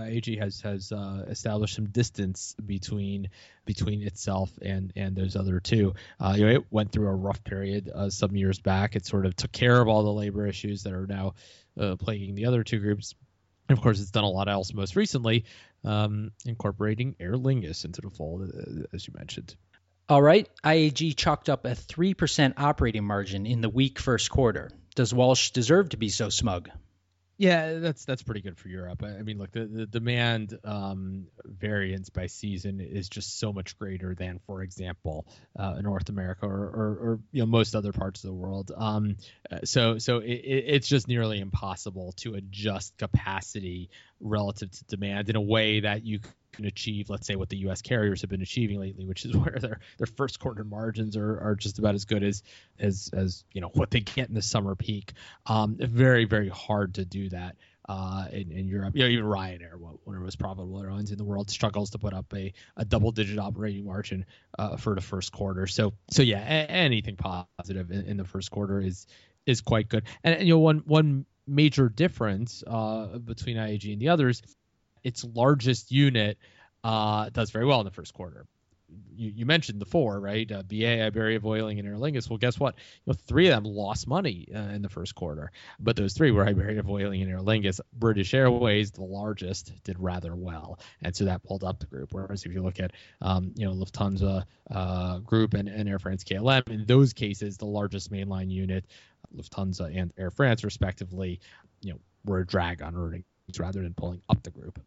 AG 0.03 0.35
has 0.37 0.61
has 0.61 0.91
uh, 0.91 1.25
established 1.27 1.75
some 1.75 1.87
distance 1.87 2.55
between 2.63 3.29
between 3.65 4.03
itself 4.03 4.51
and 4.61 4.93
and 4.95 5.15
those 5.15 5.35
other 5.35 5.59
two. 5.59 5.93
Uh, 6.19 6.35
you 6.37 6.45
know, 6.45 6.51
it 6.51 6.65
went 6.71 6.91
through 6.91 7.07
a 7.07 7.15
rough 7.15 7.43
period 7.43 7.89
uh, 7.93 8.09
some 8.09 8.35
years 8.35 8.59
back. 8.59 8.95
It 8.95 9.05
sort 9.05 9.25
of 9.25 9.35
took 9.35 9.51
care 9.51 9.79
of 9.79 9.87
all 9.87 10.03
the 10.03 10.13
labor 10.13 10.45
issues 10.47 10.83
that 10.83 10.93
are 10.93 11.07
now 11.07 11.35
uh, 11.79 11.95
plaguing 11.95 12.35
the 12.35 12.45
other 12.45 12.63
two 12.63 12.79
groups. 12.79 13.15
And 13.67 13.77
of 13.77 13.83
course, 13.83 13.99
it's 13.99 14.11
done 14.11 14.23
a 14.23 14.29
lot 14.29 14.49
else 14.49 14.73
most 14.73 14.95
recently, 14.95 15.45
um, 15.83 16.31
incorporating 16.45 17.15
Aer 17.19 17.33
Lingus 17.33 17.85
into 17.85 18.01
the 18.01 18.09
fold, 18.09 18.49
uh, 18.49 18.83
as 18.93 19.07
you 19.07 19.13
mentioned. 19.15 19.55
All 20.09 20.21
right, 20.23 20.49
IAG 20.63 21.15
chalked 21.15 21.49
up 21.49 21.65
a 21.65 21.75
3% 21.75 22.53
operating 22.57 23.03
margin 23.03 23.45
in 23.45 23.61
the 23.61 23.69
weak 23.69 23.99
first 23.99 24.31
quarter. 24.31 24.71
Does 24.95 25.13
Walsh 25.13 25.51
deserve 25.51 25.89
to 25.89 25.97
be 25.97 26.09
so 26.09 26.29
smug? 26.29 26.69
Yeah, 27.39 27.75
that's 27.75 28.03
that's 28.03 28.21
pretty 28.21 28.41
good 28.41 28.57
for 28.57 28.67
Europe. 28.67 29.01
I, 29.01 29.21
mean, 29.21 29.37
look, 29.37 29.53
the, 29.53 29.65
the 29.65 29.85
demand 29.85 30.59
um, 30.65 31.27
variance 31.45 32.09
by 32.09 32.27
season 32.27 32.81
is 32.81 33.07
just 33.07 33.39
so 33.39 33.53
much 33.53 33.79
greater 33.79 34.13
than, 34.13 34.41
for 34.45 34.61
example, 34.61 35.25
uh, 35.57 35.79
North 35.79 36.09
America 36.09 36.45
or, 36.45 36.65
or, 36.65 36.97
or, 37.01 37.19
you 37.31 37.41
know 37.41 37.45
most 37.45 37.75
other 37.75 37.93
parts 37.93 38.25
of 38.25 38.27
the 38.27 38.33
world. 38.33 38.73
Um, 38.75 39.15
so 39.63 39.99
so 39.99 40.17
it, 40.17 40.33
it's 40.33 40.89
just 40.89 41.07
nearly 41.07 41.39
impossible 41.39 42.11
to 42.17 42.35
adjust 42.35 42.97
capacity 42.97 43.89
relative 44.19 44.71
to 44.71 44.83
demand 44.83 45.29
in 45.29 45.37
a 45.37 45.41
way 45.41 45.79
that 45.79 46.03
you 46.03 46.19
can 46.51 46.65
achieve, 46.65 47.09
let's 47.09 47.27
say, 47.27 47.35
what 47.35 47.49
the 47.49 47.57
U.S. 47.57 47.81
carriers 47.81 48.21
have 48.21 48.29
been 48.29 48.41
achieving 48.41 48.79
lately, 48.79 49.05
which 49.05 49.25
is 49.25 49.35
where 49.37 49.57
their 49.59 49.79
their 49.97 50.07
first 50.07 50.39
quarter 50.39 50.63
margins 50.63 51.15
are, 51.17 51.39
are 51.39 51.55
just 51.55 51.79
about 51.79 51.95
as 51.95 52.05
good 52.05 52.23
as 52.23 52.43
as 52.79 53.09
as 53.13 53.43
you 53.53 53.61
know 53.61 53.69
what 53.73 53.91
they 53.91 53.99
get 54.01 54.29
in 54.29 54.35
the 54.35 54.41
summer 54.41 54.75
peak. 54.75 55.13
Um, 55.45 55.75
very 55.79 56.25
very 56.25 56.49
hard 56.49 56.95
to 56.95 57.05
do 57.05 57.29
that. 57.29 57.55
uh, 57.89 58.27
in, 58.31 58.51
in 58.51 58.67
Europe. 58.67 58.95
You 58.95 59.01
know, 59.03 59.09
even 59.09 59.25
Ryanair, 59.25 59.75
one 59.79 59.93
of 60.05 60.13
the 60.13 60.19
most 60.19 60.37
profitable 60.37 60.79
airlines 60.81 61.11
in 61.11 61.17
the 61.17 61.23
world, 61.23 61.49
struggles 61.49 61.89
to 61.91 61.97
put 61.97 62.13
up 62.13 62.31
a, 62.35 62.53
a 62.77 62.85
double 62.85 63.11
digit 63.11 63.39
operating 63.39 63.83
margin 63.85 64.25
uh, 64.59 64.77
for 64.77 64.93
the 64.93 65.01
first 65.01 65.31
quarter. 65.31 65.65
So 65.65 65.93
so 66.11 66.21
yeah, 66.21 66.39
a- 66.39 66.69
anything 66.69 67.15
positive 67.15 67.89
in, 67.91 68.05
in, 68.05 68.17
the 68.17 68.25
first 68.25 68.51
quarter 68.51 68.79
is 68.79 69.07
is 69.47 69.61
quite 69.61 69.89
good. 69.89 70.03
And, 70.23 70.35
and 70.35 70.47
you 70.47 70.53
know, 70.53 70.59
one 70.59 70.83
one 70.85 71.25
major 71.47 71.89
difference 71.89 72.63
uh, 72.67 73.17
between 73.17 73.57
IAG 73.57 73.91
and 73.91 73.99
the 73.99 74.09
others, 74.09 74.43
its 75.03 75.23
largest 75.23 75.91
unit 75.91 76.37
uh, 76.83 77.29
does 77.29 77.51
very 77.51 77.65
well 77.65 77.79
in 77.79 77.85
the 77.85 77.91
first 77.91 78.13
quarter 78.13 78.45
you, 79.15 79.31
you 79.35 79.45
mentioned 79.45 79.79
the 79.79 79.85
four, 79.85 80.19
right? 80.19 80.49
Uh, 80.51 80.63
BA, 80.63 81.03
Iberia, 81.03 81.39
Vueling, 81.39 81.79
and 81.79 81.87
Aer 81.87 81.95
Lingus. 81.95 82.29
Well, 82.29 82.37
guess 82.37 82.59
what? 82.59 82.75
You 83.05 83.11
know, 83.11 83.17
three 83.27 83.47
of 83.47 83.55
them 83.55 83.71
lost 83.71 84.07
money 84.07 84.47
uh, 84.53 84.59
in 84.59 84.81
the 84.81 84.89
first 84.89 85.15
quarter, 85.15 85.51
but 85.79 85.95
those 85.95 86.13
three 86.13 86.31
were 86.31 86.45
Iberia, 86.47 86.81
Vueling, 86.81 87.21
and 87.21 87.31
Aer 87.31 87.39
Lingus. 87.39 87.79
British 87.93 88.33
Airways, 88.33 88.91
the 88.91 89.03
largest, 89.03 89.71
did 89.83 89.99
rather 89.99 90.35
well, 90.35 90.79
and 91.01 91.15
so 91.15 91.25
that 91.25 91.43
pulled 91.43 91.63
up 91.63 91.79
the 91.79 91.85
group. 91.85 92.09
Whereas 92.11 92.45
if 92.45 92.53
you 92.53 92.61
look 92.61 92.79
at, 92.79 92.91
um, 93.21 93.53
you 93.55 93.65
know, 93.65 93.73
Lufthansa 93.73 94.45
uh, 94.71 95.19
Group 95.19 95.53
and, 95.53 95.67
and 95.67 95.89
Air 95.89 95.99
France 95.99 96.23
KLM, 96.23 96.69
in 96.69 96.85
those 96.85 97.13
cases, 97.13 97.57
the 97.57 97.65
largest 97.65 98.11
mainline 98.11 98.49
unit, 98.49 98.85
Lufthansa 99.35 99.95
and 99.95 100.13
Air 100.17 100.31
France, 100.31 100.63
respectively, 100.63 101.39
you 101.81 101.93
know, 101.93 101.99
were 102.25 102.39
a 102.39 102.45
drag 102.45 102.81
on 102.81 102.95
earnings 102.95 103.25
rather 103.57 103.81
than 103.81 103.93
pulling 103.93 104.21
up 104.29 104.41
the 104.43 104.51
group. 104.51 104.79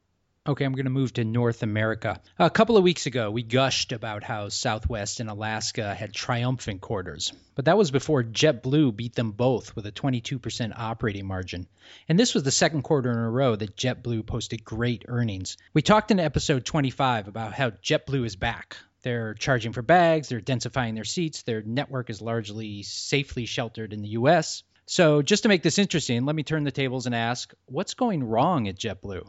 Okay, 0.45 0.65
I'm 0.65 0.73
going 0.73 0.87
to 0.87 0.91
move 0.91 1.13
to 1.13 1.25
North 1.25 1.63
America. 1.63 2.21
A 2.37 2.51
couple 2.51 2.77
of 2.77 2.83
weeks 2.83 3.07
ago, 3.07 3.31
we 3.31 3.45
gushed 3.45 3.93
about 3.93 4.25
how 4.25 4.49
Southwest 4.49 5.21
and 5.21 5.31
Alaska 5.31 5.95
had 5.95 6.13
triumphant 6.13 6.81
quarters, 6.81 7.33
but 7.55 7.67
that 7.67 7.79
was 7.79 7.93
before 7.93 8.25
JetBlue 8.25 8.97
beat 8.97 9.15
them 9.15 9.31
both 9.31 9.77
with 9.77 9.87
a 9.87 9.93
22% 9.93 10.73
operating 10.77 11.27
margin. 11.27 11.69
And 12.09 12.19
this 12.19 12.35
was 12.35 12.43
the 12.43 12.51
second 12.51 12.83
quarter 12.83 13.13
in 13.13 13.19
a 13.19 13.31
row 13.31 13.55
that 13.55 13.77
JetBlue 13.77 14.27
posted 14.27 14.65
great 14.65 15.05
earnings. 15.07 15.59
We 15.75 15.83
talked 15.83 16.11
in 16.11 16.19
episode 16.19 16.65
25 16.65 17.29
about 17.29 17.53
how 17.53 17.71
JetBlue 17.71 18.27
is 18.27 18.35
back. 18.35 18.79
They're 19.03 19.35
charging 19.35 19.73
for 19.73 19.83
bags, 19.83 20.29
they're 20.29 20.41
densifying 20.41 20.97
their 20.97 21.05
seats, 21.05 21.43
their 21.43 21.63
network 21.63 22.11
is 22.11 22.21
largely 22.21 22.83
safely 22.83 23.47
sheltered 23.47 23.93
in 23.93 24.03
the 24.03 24.17
US. 24.19 24.65
So, 24.87 25.23
just 25.23 25.45
to 25.45 25.49
make 25.49 25.63
this 25.63 25.79
interesting, 25.79 26.25
let 26.25 26.35
me 26.35 26.43
turn 26.43 26.65
the 26.65 26.73
tables 26.73 27.07
and 27.07 27.15
ask 27.15 27.55
what's 27.67 27.95
going 27.95 28.25
wrong 28.25 28.67
at 28.67 28.77
JetBlue? 28.77 29.25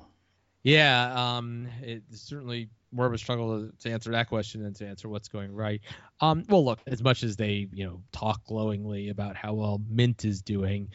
Yeah, 0.63 1.35
um, 1.37 1.67
it's 1.81 2.21
certainly 2.21 2.69
more 2.93 3.05
of 3.05 3.13
a 3.13 3.17
struggle 3.17 3.67
to, 3.67 3.73
to, 3.79 3.91
answer 3.91 4.11
that 4.11 4.29
question 4.29 4.63
than 4.63 4.73
to 4.75 4.87
answer 4.87 5.09
what's 5.09 5.27
going 5.27 5.53
right. 5.53 5.81
Um, 6.21 6.43
well, 6.47 6.63
look, 6.63 6.79
as 6.87 7.03
much 7.03 7.23
as 7.23 7.35
they, 7.35 7.67
you 7.73 7.85
know, 7.85 8.01
talk 8.11 8.45
glowingly 8.45 9.09
about 9.09 9.35
how 9.35 9.53
well 9.53 9.81
Mint 9.89 10.23
is 10.23 10.41
doing, 10.41 10.89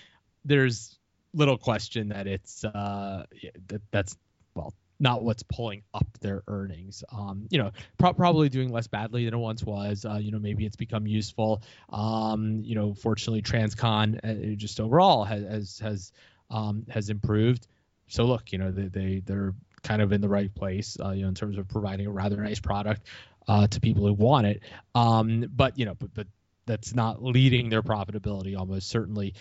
there's 0.45 0.99
little 1.35 1.59
question 1.59 2.09
that 2.09 2.27
it's 2.27 2.65
uh, 2.65 3.25
that 3.67 3.83
that's 3.91 4.17
well 4.55 4.73
not 5.01 5.23
what's 5.23 5.43
pulling 5.43 5.83
up 5.93 6.07
their 6.21 6.43
earnings. 6.49 7.05
Um, 7.13 7.47
you 7.51 7.59
know, 7.59 7.73
pro- 7.99 8.15
probably 8.15 8.49
doing 8.49 8.73
less 8.73 8.87
badly 8.87 9.27
than 9.27 9.35
it 9.35 9.39
once 9.39 9.63
was. 9.63 10.05
Uh, 10.05 10.17
you 10.17 10.33
know, 10.33 10.39
maybe 10.39 10.65
it's 10.65 10.77
become 10.77 11.07
useful. 11.07 11.63
Um, 11.91 12.63
you 12.65 12.75
know, 12.75 12.95
fortunately, 12.95 13.43
Transcon 13.43 14.19
uh, 14.25 14.57
just 14.57 14.81
overall 14.81 15.25
has 15.25 15.43
has 15.43 15.79
has, 15.81 16.13
um, 16.51 16.87
has 16.89 17.11
improved 17.11 17.67
so 18.09 18.25
look, 18.25 18.53
you 18.53 18.59
know, 18.59 18.71
they, 18.71 18.89
they 18.89 19.23
they're 19.25 19.55
kind 19.83 20.03
of 20.03 20.13
in 20.13 20.21
the 20.21 20.29
right 20.29 20.53
place, 20.55 20.97
uh, 21.03 21.11
you 21.11 21.23
know, 21.23 21.29
in 21.29 21.35
terms 21.35 21.59
of 21.59 21.69
providing 21.69 22.07
a 22.07 22.11
rather 22.11 22.37
nice 22.43 22.61
product 22.61 23.03
uh, 23.47 23.67
to 23.67 23.81
people 23.81 24.07
who 24.07 24.13
want 24.13 24.47
it. 24.47 24.63
Um, 24.95 25.47
but 25.55 25.79
you 25.79 25.87
know, 25.87 25.95
but 25.95 26.13
but 26.15 26.27
that's 26.67 26.95
not 26.95 27.23
leading 27.23 27.71
their 27.71 27.83
profitability 27.83 28.57
almost 28.57 28.89
certainly. 28.89 29.35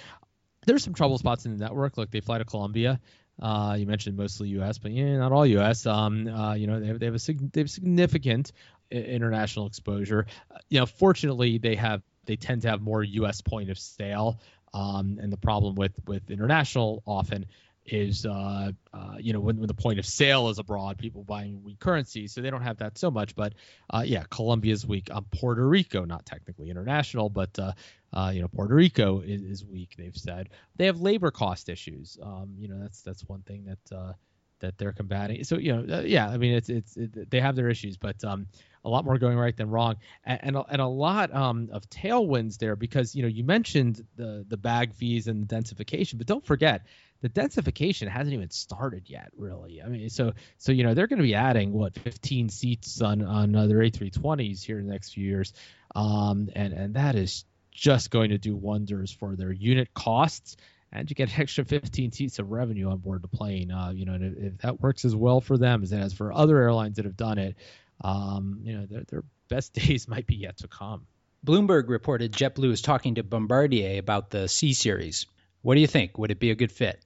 There's 0.65 0.83
some 0.83 0.93
trouble 0.93 1.17
spots 1.17 1.45
in 1.45 1.57
the 1.57 1.63
network. 1.63 1.97
Look, 1.97 2.11
they 2.11 2.19
fly 2.19 2.37
to 2.39 2.45
Colombia. 2.45 2.99
Uh, 3.41 3.75
you 3.77 3.85
mentioned 3.85 4.17
mostly 4.17 4.49
U.S., 4.49 4.79
but 4.79 4.91
yeah, 4.91 5.17
not 5.17 5.31
all 5.31 5.45
U.S. 5.45 5.85
Um, 5.85 6.27
uh, 6.27 6.55
you 6.55 6.67
know, 6.67 6.79
they 6.79 6.87
have, 6.87 6.99
they 6.99 7.05
have 7.05 7.15
a 7.15 7.33
they 7.53 7.61
have 7.61 7.69
significant 7.69 8.51
international 8.91 9.67
exposure. 9.67 10.25
Uh, 10.49 10.57
you 10.69 10.79
know, 10.79 10.85
fortunately, 10.85 11.57
they 11.57 11.75
have 11.75 12.01
they 12.25 12.35
tend 12.35 12.63
to 12.63 12.69
have 12.69 12.81
more 12.81 13.03
U.S. 13.03 13.41
point 13.41 13.69
of 13.69 13.77
sale. 13.77 14.39
Um, 14.73 15.17
and 15.21 15.31
the 15.31 15.37
problem 15.37 15.75
with 15.75 15.93
with 16.05 16.29
international 16.29 17.03
often 17.05 17.45
is 17.87 18.25
uh, 18.25 18.71
uh, 18.93 19.15
you 19.19 19.33
know 19.33 19.39
when, 19.39 19.57
when 19.57 19.67
the 19.67 19.73
point 19.73 19.99
of 19.99 20.05
sale 20.05 20.49
is 20.49 20.59
abroad, 20.59 20.97
people 20.97 21.23
buying 21.23 21.63
weak 21.63 21.79
currencies, 21.79 22.33
so 22.33 22.41
they 22.41 22.49
don't 22.49 22.61
have 22.61 22.77
that 22.77 22.97
so 22.97 23.09
much. 23.09 23.35
But 23.35 23.53
uh, 23.89 24.03
yeah, 24.05 24.23
Colombia's 24.29 24.85
weak. 24.85 25.09
Um, 25.11 25.25
Puerto 25.31 25.67
Rico, 25.67 26.05
not 26.05 26.25
technically 26.25 26.69
international, 26.69 27.29
but 27.29 27.57
uh, 27.57 27.71
uh, 28.13 28.31
you 28.33 28.41
know 28.41 28.47
Puerto 28.49 28.75
Rico 28.75 29.21
is, 29.21 29.41
is, 29.41 29.65
weak. 29.65 29.95
They've 29.97 30.15
said 30.15 30.49
they 30.75 30.85
have 30.87 30.99
labor 30.99 31.31
cost 31.31 31.69
issues. 31.69 32.17
Um, 32.21 32.55
you 32.57 32.67
know 32.67 32.79
that's 32.79 33.01
that's 33.01 33.27
one 33.27 33.41
thing 33.41 33.65
that 33.65 33.95
uh, 33.95 34.13
that 34.59 34.77
they're 34.77 34.93
combating. 34.93 35.43
So 35.43 35.57
you 35.57 35.75
know 35.75 36.01
yeah, 36.01 36.27
I 36.27 36.37
mean 36.37 36.53
it's 36.53 36.69
it's 36.69 36.97
it, 36.97 37.29
they 37.29 37.39
have 37.39 37.55
their 37.55 37.69
issues, 37.69 37.97
but 37.97 38.23
um, 38.23 38.47
a 38.83 38.89
lot 38.89 39.05
more 39.05 39.17
going 39.17 39.37
right 39.37 39.55
than 39.55 39.69
wrong, 39.69 39.95
and 40.25 40.39
and 40.43 40.55
a, 40.57 40.65
and 40.69 40.81
a 40.81 40.87
lot 40.87 41.33
um, 41.33 41.69
of 41.71 41.89
tailwinds 41.89 42.57
there 42.57 42.75
because 42.75 43.15
you 43.15 43.21
know 43.21 43.27
you 43.27 43.43
mentioned 43.43 44.05
the 44.15 44.45
the 44.47 44.57
bag 44.57 44.93
fees 44.93 45.27
and 45.27 45.47
densification, 45.47 46.17
but 46.17 46.27
don't 46.27 46.45
forget 46.45 46.85
the 47.21 47.29
densification 47.29 48.07
hasn't 48.07 48.33
even 48.33 48.49
started 48.51 49.09
yet, 49.09 49.31
really. 49.37 49.81
I 49.81 49.87
mean, 49.87 50.09
so 50.09 50.33
so 50.57 50.71
you 50.71 50.83
know 50.83 50.93
they're 50.93 51.07
going 51.07 51.19
to 51.19 51.23
be 51.23 51.35
adding 51.35 51.73
what 51.73 51.95
15 51.95 52.49
seats 52.49 53.01
on 53.01 53.23
on 53.23 53.51
their 53.51 53.79
A320s 53.79 54.63
here 54.63 54.79
in 54.79 54.87
the 54.87 54.93
next 54.93 55.13
few 55.13 55.25
years, 55.25 55.53
um, 55.95 56.49
and 56.55 56.73
and 56.73 56.93
that 56.95 57.15
is 57.15 57.45
just 57.71 58.09
going 58.11 58.31
to 58.31 58.37
do 58.37 58.55
wonders 58.55 59.11
for 59.11 59.35
their 59.35 59.51
unit 59.51 59.93
costs. 59.93 60.57
And 60.91 61.09
you 61.09 61.15
get 61.15 61.33
an 61.33 61.41
extra 61.41 61.65
15 61.65 62.13
seats 62.13 62.39
of 62.39 62.49
revenue 62.49 62.89
on 62.89 62.97
board 62.99 63.21
the 63.21 63.27
plane. 63.27 63.71
Uh, 63.71 63.91
you 63.93 64.05
know, 64.05 64.15
if, 64.15 64.37
if, 64.37 64.57
that 64.59 64.79
works 64.79 65.03
as 65.03 65.13
well 65.13 65.41
for 65.41 65.57
them 65.57 65.83
as 65.83 65.91
it 65.91 65.97
has 65.97 66.13
for 66.13 66.31
other 66.31 66.57
airlines 66.57 66.95
that 66.95 67.05
have 67.05 67.17
done 67.17 67.37
it, 67.37 67.55
um, 68.01 68.61
you 68.63 68.73
know, 68.73 68.85
their, 68.85 69.03
their 69.09 69.23
best 69.49 69.73
days 69.73 70.07
might 70.07 70.25
be 70.25 70.35
yet 70.35 70.57
to 70.57 70.67
come. 70.67 71.05
Bloomberg 71.45 71.89
reported 71.89 72.31
JetBlue 72.31 72.71
is 72.71 72.81
talking 72.81 73.15
to 73.15 73.23
Bombardier 73.23 73.99
about 73.99 74.29
the 74.29 74.47
C 74.47 74.73
Series. 74.73 75.27
What 75.61 75.75
do 75.75 75.81
you 75.81 75.87
think? 75.87 76.17
Would 76.17 76.31
it 76.31 76.39
be 76.39 76.51
a 76.51 76.55
good 76.55 76.71
fit? 76.71 76.99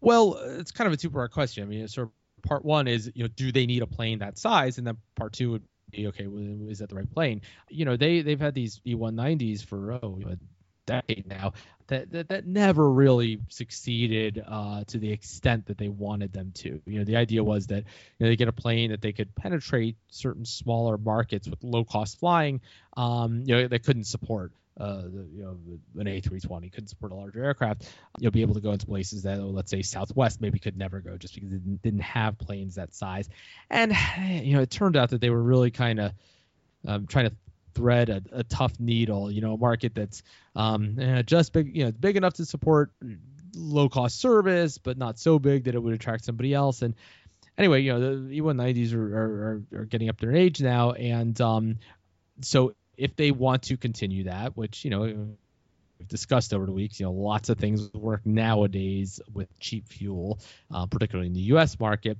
Well, 0.00 0.34
it's 0.34 0.70
kind 0.70 0.86
of 0.86 0.92
a 0.92 0.96
two-part 0.96 1.32
question. 1.32 1.64
I 1.64 1.66
mean, 1.66 1.88
sort 1.88 2.08
of 2.08 2.42
part 2.42 2.64
one 2.64 2.88
is, 2.88 3.10
you 3.14 3.24
know, 3.24 3.28
do 3.28 3.52
they 3.52 3.66
need 3.66 3.82
a 3.82 3.86
plane 3.86 4.20
that 4.20 4.38
size, 4.38 4.78
and 4.78 4.86
then 4.86 4.96
part 5.16 5.32
two 5.32 5.50
would 5.52 5.62
be, 5.90 6.06
okay, 6.08 6.26
well, 6.26 6.68
is 6.68 6.78
that 6.78 6.88
the 6.88 6.96
right 6.96 7.10
plane? 7.10 7.42
You 7.68 7.84
know, 7.84 7.96
they 7.96 8.22
they've 8.22 8.40
had 8.40 8.54
these 8.54 8.80
E190s 8.86 9.64
for 9.64 9.94
oh, 9.94 10.20
a 10.26 10.36
decade 10.86 11.26
now 11.26 11.52
that, 11.88 12.10
that 12.12 12.28
that 12.28 12.46
never 12.46 12.90
really 12.90 13.40
succeeded 13.48 14.42
uh, 14.46 14.84
to 14.84 14.98
the 14.98 15.10
extent 15.10 15.66
that 15.66 15.78
they 15.78 15.88
wanted 15.88 16.32
them 16.32 16.52
to. 16.54 16.80
You 16.86 16.98
know, 16.98 17.04
the 17.04 17.16
idea 17.16 17.42
was 17.42 17.66
that 17.68 17.84
you 18.18 18.24
know, 18.24 18.28
they 18.28 18.36
get 18.36 18.48
a 18.48 18.52
plane 18.52 18.90
that 18.90 19.02
they 19.02 19.12
could 19.12 19.34
penetrate 19.34 19.96
certain 20.08 20.44
smaller 20.44 20.96
markets 20.96 21.48
with 21.48 21.62
low 21.62 21.84
cost 21.84 22.18
flying. 22.18 22.60
Um, 22.96 23.42
you 23.44 23.54
know, 23.54 23.68
they 23.68 23.78
couldn't 23.78 24.04
support 24.04 24.52
uh, 24.78 25.02
the, 25.02 25.28
you 25.34 25.42
know, 25.42 25.56
an 26.00 26.06
A320 26.06 26.72
couldn't 26.72 26.88
support 26.88 27.12
a 27.12 27.14
larger 27.14 27.44
aircraft, 27.44 27.90
you'll 28.18 28.30
be 28.30 28.42
able 28.42 28.54
to 28.54 28.60
go 28.60 28.72
into 28.72 28.86
places 28.86 29.24
that, 29.24 29.42
let's 29.42 29.70
say, 29.70 29.82
Southwest 29.82 30.40
maybe 30.40 30.58
could 30.58 30.76
never 30.76 31.00
go 31.00 31.16
just 31.16 31.34
because 31.34 31.52
it 31.52 31.82
didn't 31.82 32.00
have 32.00 32.38
planes 32.38 32.76
that 32.76 32.94
size. 32.94 33.28
And, 33.68 33.92
you 34.28 34.54
know, 34.54 34.62
it 34.62 34.70
turned 34.70 34.96
out 34.96 35.10
that 35.10 35.20
they 35.20 35.30
were 35.30 35.42
really 35.42 35.70
kind 35.70 36.00
of 36.00 36.12
um, 36.86 37.06
trying 37.06 37.30
to 37.30 37.36
thread 37.74 38.08
a, 38.08 38.22
a, 38.32 38.44
tough 38.44 38.78
needle, 38.78 39.30
you 39.30 39.40
know, 39.40 39.54
a 39.54 39.58
market 39.58 39.94
that's 39.94 40.22
um, 40.54 40.98
eh, 40.98 41.22
just 41.22 41.52
big, 41.52 41.76
you 41.76 41.84
know, 41.84 41.92
big 41.92 42.16
enough 42.16 42.34
to 42.34 42.44
support 42.44 42.92
low 43.54 43.88
cost 43.88 44.20
service, 44.20 44.78
but 44.78 44.96
not 44.96 45.18
so 45.18 45.38
big 45.38 45.64
that 45.64 45.74
it 45.74 45.82
would 45.82 45.94
attract 45.94 46.24
somebody 46.24 46.54
else. 46.54 46.82
And 46.82 46.94
anyway, 47.56 47.82
you 47.82 47.92
know, 47.92 48.00
the 48.00 48.40
E190s 48.40 48.94
are, 48.94 49.16
are, 49.16 49.62
are 49.74 49.84
getting 49.84 50.08
up 50.08 50.20
there 50.20 50.30
in 50.30 50.36
age 50.36 50.60
now. 50.60 50.92
And 50.92 51.38
um, 51.40 51.78
so 52.40 52.74
if 52.98 53.16
they 53.16 53.30
want 53.30 53.62
to 53.62 53.76
continue 53.76 54.24
that, 54.24 54.56
which 54.56 54.84
you 54.84 54.90
know 54.90 55.02
we've 55.02 56.08
discussed 56.08 56.52
over 56.52 56.66
the 56.66 56.72
weeks, 56.72 57.00
you 57.00 57.06
know 57.06 57.12
lots 57.12 57.48
of 57.48 57.58
things 57.58 57.90
work 57.94 58.26
nowadays 58.26 59.20
with 59.32 59.48
cheap 59.58 59.88
fuel, 59.88 60.40
uh, 60.74 60.84
particularly 60.86 61.28
in 61.28 61.34
the 61.34 61.40
U.S. 61.52 61.78
market. 61.80 62.18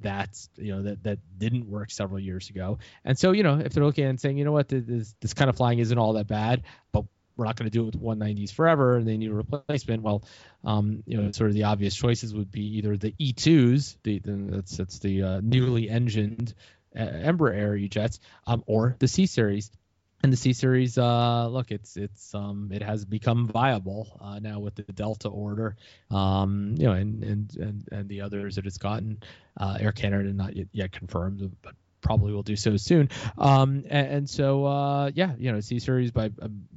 That's 0.00 0.48
you 0.56 0.74
know 0.74 0.82
that 0.82 1.02
that 1.02 1.18
didn't 1.38 1.68
work 1.68 1.90
several 1.90 2.20
years 2.20 2.48
ago, 2.48 2.78
and 3.04 3.18
so 3.18 3.32
you 3.32 3.42
know 3.42 3.58
if 3.58 3.72
they're 3.72 3.84
looking 3.84 4.04
and 4.04 4.20
saying 4.20 4.38
you 4.38 4.44
know 4.44 4.52
what 4.52 4.68
this 4.68 5.14
this 5.20 5.34
kind 5.34 5.50
of 5.50 5.56
flying 5.56 5.80
isn't 5.80 5.98
all 5.98 6.14
that 6.14 6.28
bad, 6.28 6.62
but 6.92 7.04
we're 7.36 7.46
not 7.46 7.56
going 7.56 7.70
to 7.70 7.70
do 7.70 7.82
it 7.82 7.86
with 7.86 8.00
190s 8.00 8.52
forever, 8.52 8.96
and 8.96 9.08
they 9.08 9.16
need 9.16 9.30
a 9.30 9.34
replacement. 9.34 10.02
Well, 10.02 10.22
um, 10.64 11.02
you 11.06 11.16
know, 11.16 11.30
sort 11.32 11.50
of 11.50 11.54
the 11.54 11.64
obvious 11.64 11.94
choices 11.94 12.34
would 12.34 12.52
be 12.52 12.78
either 12.78 12.96
the 12.96 13.12
E2s, 13.12 13.96
the, 14.02 14.18
the 14.18 14.32
that's 14.32 14.76
that's 14.76 14.98
the 14.98 15.22
uh, 15.22 15.40
newly 15.42 15.88
engined 15.88 16.54
uh, 16.94 17.00
Embraer 17.00 17.78
E-jets, 17.80 18.20
um, 18.46 18.62
or 18.66 18.96
the 18.98 19.08
C 19.08 19.26
series 19.26 19.70
and 20.22 20.32
the 20.32 20.36
C 20.36 20.52
series, 20.52 20.98
uh, 20.98 21.48
look, 21.48 21.70
it's 21.70 21.96
it's 21.96 22.34
um, 22.34 22.70
it 22.72 22.82
has 22.82 23.04
become 23.04 23.48
viable 23.48 24.18
uh, 24.20 24.38
now 24.38 24.60
with 24.60 24.76
the 24.76 24.84
Delta 24.84 25.28
order, 25.28 25.76
um, 26.10 26.74
you 26.78 26.86
know, 26.86 26.92
and 26.92 27.24
and 27.24 27.56
and, 27.56 27.88
and 27.90 28.08
the 28.08 28.20
others 28.20 28.56
that 28.56 28.66
it's 28.66 28.78
gotten. 28.78 29.22
Uh, 29.58 29.78
Air 29.80 29.92
Canada 29.92 30.32
not 30.32 30.56
yet, 30.56 30.68
yet 30.72 30.92
confirmed, 30.92 31.56
but 31.62 31.74
probably 32.00 32.32
will 32.32 32.42
do 32.42 32.56
so 32.56 32.76
soon. 32.76 33.08
Um, 33.38 33.84
and, 33.88 34.08
and 34.08 34.30
so 34.30 34.64
uh, 34.64 35.10
yeah, 35.14 35.32
you 35.38 35.50
know, 35.50 35.60
C 35.60 35.80
series 35.80 36.12
by 36.12 36.30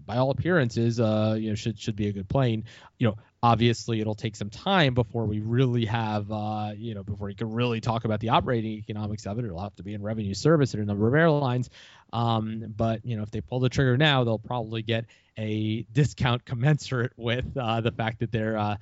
by 0.06 0.18
all 0.18 0.32
appearances, 0.32 1.00
uh, 1.00 1.36
you 1.40 1.50
know, 1.50 1.56
should 1.56 1.80
should 1.80 1.96
be 1.96 2.08
a 2.08 2.14
good 2.14 2.28
plane. 2.28 2.66
You 2.98 3.10
know, 3.10 3.18
obviously 3.46 4.02
it'll 4.02 4.16
take 4.16 4.36
some 4.36 4.50
time 4.50 4.96
before 4.96 5.26
we 5.26 5.40
really 5.40 5.86
have 5.86 6.32
uh, 6.32 6.72
you 6.76 6.96
know 6.96 7.04
before 7.04 7.30
you 7.30 7.36
can 7.36 7.52
really 7.52 7.80
talk 7.80 8.04
about 8.04 8.20
the 8.20 8.30
operating 8.30 8.72
economics 8.72 9.28
of 9.28 9.38
it. 9.38 9.46
It'll 9.46 9.62
have 9.62 9.76
to 9.76 9.84
be 9.84 9.94
in 9.94 10.02
revenue 10.02 10.34
service 10.34 10.74
at 10.74 10.80
a 10.80 10.86
number 10.86 11.08
of 11.08 11.14
airlines 11.14 11.70
um, 12.12 12.74
but 12.76 13.06
you 13.06 13.16
know 13.18 13.24
if 13.24 13.30
they 13.30 13.42
pull 13.42 13.60
the 13.60 13.70
trigger 13.70 13.98
now 13.98 14.24
they'll 14.24 14.40
probably 14.40 14.82
get 14.82 15.06
a 15.38 15.84
discount 15.92 16.44
commensurate 16.44 17.12
with 17.18 17.46
uh, 17.56 17.82
the 17.82 17.92
fact 17.92 18.20
that 18.20 18.32
they're 18.32 18.58
uh, 18.58 18.78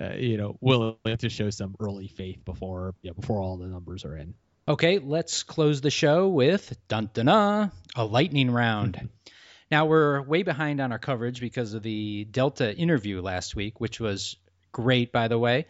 uh, 0.00 0.14
you 0.14 0.36
know 0.36 0.56
willing 0.60 0.96
to 1.18 1.28
show 1.28 1.50
some 1.50 1.76
early 1.80 2.08
faith 2.08 2.44
before 2.44 2.94
yeah 3.02 3.12
before 3.12 3.40
all 3.40 3.56
the 3.56 3.66
numbers 3.66 4.04
are 4.04 4.16
in. 4.16 4.34
Okay, 4.66 4.98
let's 4.98 5.44
close 5.44 5.80
the 5.80 5.90
show 5.90 6.28
with 6.28 6.76
dun 6.88 7.08
dun 7.14 7.26
dun, 7.26 7.72
a 7.96 8.04
lightning 8.04 8.50
round. 8.50 9.08
now 9.70 9.86
we're 9.86 10.22
way 10.22 10.42
behind 10.42 10.80
on 10.80 10.92
our 10.92 10.98
coverage 10.98 11.40
because 11.40 11.74
of 11.74 11.82
the 11.82 12.24
Delta 12.24 12.74
interview 12.74 13.20
last 13.20 13.54
week, 13.54 13.80
which 13.80 14.00
was 14.00 14.36
great, 14.72 15.12
by 15.12 15.28
the 15.28 15.38
way. 15.38 15.66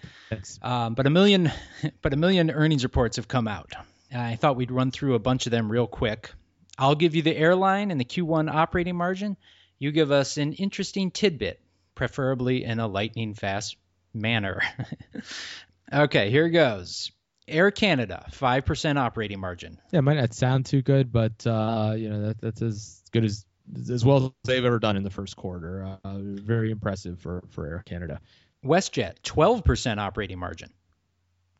Um, 0.63 0.95
but 0.95 1.07
a 1.07 1.11
million, 1.11 1.51
but 2.03 2.13
a 2.13 2.17
million 2.17 2.51
earnings 2.51 2.85
reports 2.85 3.17
have 3.17 3.29
come 3.29 3.49
out. 3.49 3.73
I 4.15 4.37
thought 4.37 4.57
we'd 4.57 4.71
run 4.71 4.91
through 4.91 5.15
a 5.15 5.19
bunch 5.19 5.47
of 5.47 5.51
them 5.51 5.71
real 5.71 5.87
quick. 5.87 6.31
I'll 6.79 6.95
give 6.95 7.15
you 7.15 7.23
the 7.23 7.37
airline 7.37 7.91
and 7.91 8.01
the 8.01 8.05
Q1 8.05 8.53
operating 8.53 8.97
margin. 8.97 9.37
You 9.79 9.93
give 9.93 10.11
us 10.11 10.37
an 10.39 10.55
interesting 10.55 11.11
tidbit, 11.11 11.61
preferably 11.95 12.65
in 12.65 12.79
a 12.79 12.87
lightning 12.87 13.35
fast 13.35 13.77
manner. 14.15 14.63
okay, 15.93 16.31
here 16.31 16.47
it 16.47 16.51
goes. 16.51 17.11
Air 17.47 17.71
Canada, 17.71 18.27
5% 18.33 18.97
operating 18.99 19.41
margin. 19.41 19.79
Yeah, 19.91 20.01
it 20.01 20.03
might 20.03 20.19
not 20.19 20.35
sound 20.35 20.67
too 20.67 20.83
good, 20.83 21.13
but 21.13 21.47
uh, 21.47 21.95
you 21.97 22.11
know 22.11 22.27
that, 22.27 22.41
that's 22.41 22.63
as 22.63 23.03
good 23.11 23.25
as 23.25 23.45
as 23.91 24.05
well 24.05 24.25
as 24.27 24.31
they've 24.45 24.65
ever 24.65 24.79
done 24.79 24.97
in 24.97 25.03
the 25.03 25.11
first 25.11 25.37
quarter. 25.37 25.99
Uh, 26.05 26.19
very 26.19 26.71
impressive 26.71 27.21
for 27.21 27.43
for 27.51 27.67
Air 27.67 27.83
Canada. 27.85 28.21
WestJet, 28.65 29.21
12% 29.23 29.99
operating 29.99 30.39
margin. 30.39 30.71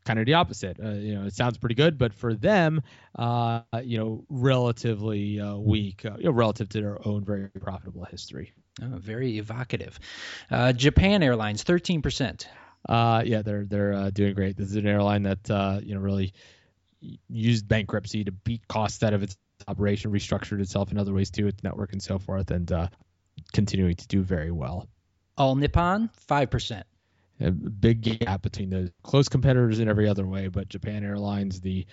Kind 0.05 0.19
of 0.19 0.25
the 0.25 0.33
opposite. 0.33 0.79
Uh, 0.83 0.89
you 0.91 1.15
know, 1.15 1.25
it 1.25 1.33
sounds 1.33 1.57
pretty 1.57 1.75
good, 1.75 1.97
but 1.97 2.13
for 2.13 2.33
them, 2.33 2.81
uh, 3.17 3.61
you 3.83 3.97
know, 3.97 4.25
relatively 4.29 5.39
uh, 5.39 5.55
weak, 5.55 6.05
uh, 6.05 6.15
you 6.17 6.25
know, 6.25 6.31
relative 6.31 6.67
to 6.69 6.81
their 6.81 7.07
own 7.07 7.23
very 7.23 7.47
profitable 7.49 8.05
history. 8.05 8.53
Oh, 8.81 8.97
very 8.97 9.37
evocative. 9.37 9.99
Uh, 10.49 10.73
Japan 10.73 11.21
Airlines, 11.21 11.63
13%. 11.63 12.45
Uh, 12.87 13.23
yeah, 13.25 13.41
they're 13.41 13.65
they're 13.65 13.93
uh, 13.93 14.09
doing 14.09 14.33
great. 14.33 14.55
This 14.55 14.69
is 14.69 14.75
an 14.77 14.87
airline 14.87 15.23
that 15.23 15.51
uh, 15.51 15.79
you 15.83 15.95
know 15.95 16.01
really 16.01 16.33
used 17.27 17.67
bankruptcy 17.67 18.23
to 18.23 18.31
beat 18.31 18.67
costs 18.67 19.03
out 19.03 19.13
of 19.13 19.21
its 19.21 19.35
operation, 19.67 20.11
restructured 20.11 20.61
itself 20.61 20.91
in 20.91 20.97
other 20.97 21.13
ways 21.13 21.29
too, 21.29 21.47
its 21.47 21.63
network 21.63 21.93
and 21.93 22.01
so 22.01 22.19
forth, 22.19 22.51
and 22.51 22.71
uh, 22.71 22.87
continuing 23.53 23.95
to 23.95 24.07
do 24.07 24.21
very 24.21 24.51
well. 24.51 24.87
All 25.37 25.55
Nippon, 25.55 26.09
5%. 26.29 26.83
A 27.41 27.51
big 27.51 28.01
gap 28.01 28.41
between 28.41 28.69
the 28.69 28.91
close 29.03 29.29
competitors 29.29 29.79
in 29.79 29.87
every 29.87 30.09
other 30.09 30.27
way, 30.27 30.49
but 30.49 30.67
Japan 30.67 31.05
Airlines, 31.05 31.61
the 31.61 31.85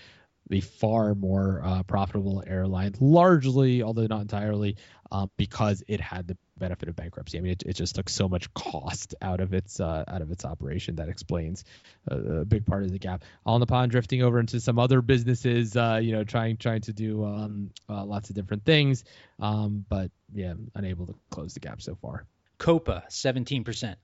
the 0.49 0.61
far 0.61 1.15
more 1.15 1.61
uh, 1.65 1.83
profitable 1.83 2.43
airline, 2.47 2.95
largely, 3.01 3.83
although 3.83 4.07
not 4.07 4.21
entirely, 4.21 4.77
um, 5.11 5.31
because 5.37 5.83
it 5.89 6.01
had 6.01 6.29
the 6.29 6.37
benefit 6.59 6.89
of 6.89 6.97
bankruptcy. 6.97 7.39
I 7.39 7.41
mean, 7.41 7.53
it, 7.53 7.63
it 7.65 7.73
just 7.75 7.95
took 7.95 8.09
so 8.09 8.29
much 8.29 8.53
cost 8.55 9.15
out 9.21 9.41
of 9.41 9.55
its 9.55 9.81
uh, 9.81 10.05
out 10.07 10.23
of 10.23 10.31
its 10.31 10.45
operation 10.45 10.97
that 10.97 11.09
explains 11.09 11.65
uh, 12.11 12.17
a 12.17 12.45
big 12.45 12.67
part 12.67 12.85
of 12.85 12.93
the 12.93 12.99
gap. 12.99 13.25
On 13.45 13.61
the 13.61 13.67
pond, 13.67 13.91
drifting 13.91 14.23
over 14.23 14.39
into 14.39 14.61
some 14.61 14.79
other 14.79 15.03
businesses, 15.03 15.77
uh, 15.77 16.01
you 16.03 16.13
know, 16.13 16.25
trying 16.25 16.57
trying 16.57 16.83
to 16.83 16.93
do 16.93 17.25
um, 17.25 17.71
uh, 17.89 18.05
lots 18.05 18.31
of 18.31 18.37
different 18.37 18.65
things, 18.65 19.05
um, 19.41 19.85
but 19.89 20.11
yeah, 20.33 20.55
unable 20.75 21.07
to 21.07 21.15
close 21.31 21.55
the 21.55 21.61
gap 21.61 21.83
so 21.83 21.97
far. 21.97 22.25
Copa, 22.59 23.05
17% 23.11 23.97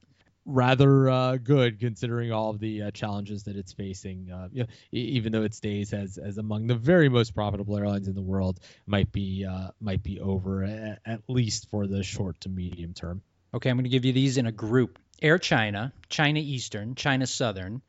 rather 0.44 1.08
uh, 1.08 1.36
good 1.36 1.78
considering 1.78 2.32
all 2.32 2.50
of 2.50 2.58
the 2.58 2.82
uh, 2.82 2.90
challenges 2.90 3.44
that 3.44 3.56
it's 3.56 3.72
facing. 3.72 4.30
Uh, 4.30 4.48
you 4.52 4.62
know, 4.62 4.68
even 4.90 5.32
though 5.32 5.42
it 5.42 5.54
stays 5.54 5.92
as 5.92 6.18
as 6.18 6.38
among 6.38 6.66
the 6.66 6.74
very 6.74 7.08
most 7.08 7.34
profitable 7.34 7.76
airlines 7.76 8.08
in 8.08 8.14
the 8.14 8.22
world, 8.22 8.60
might 8.86 9.12
be 9.12 9.46
uh, 9.48 9.68
might 9.80 10.02
be 10.02 10.20
over 10.20 10.64
at, 10.64 11.00
at, 11.04 11.20
least 11.28 11.70
for 11.70 11.86
the 11.86 12.02
short 12.02 12.40
to 12.40 12.48
medium 12.48 12.94
term. 12.94 13.22
Okay, 13.54 13.70
I'm 13.70 13.76
going 13.76 13.84
to 13.84 13.90
give 13.90 14.04
you 14.04 14.12
these 14.12 14.38
in 14.38 14.46
a 14.46 14.52
group: 14.52 14.98
Air 15.20 15.38
China, 15.38 15.92
China 16.08 16.40
Eastern, 16.40 16.94
China 16.94 17.26
Southern. 17.26 17.82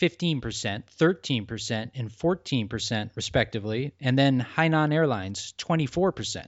15%, 0.00 0.40
13%, 0.40 1.90
and 1.94 2.10
14% 2.10 3.10
respectively, 3.16 3.92
and 4.00 4.18
then 4.18 4.40
Hainan 4.56 4.94
Airlines 4.94 5.52
24%. 5.58 6.46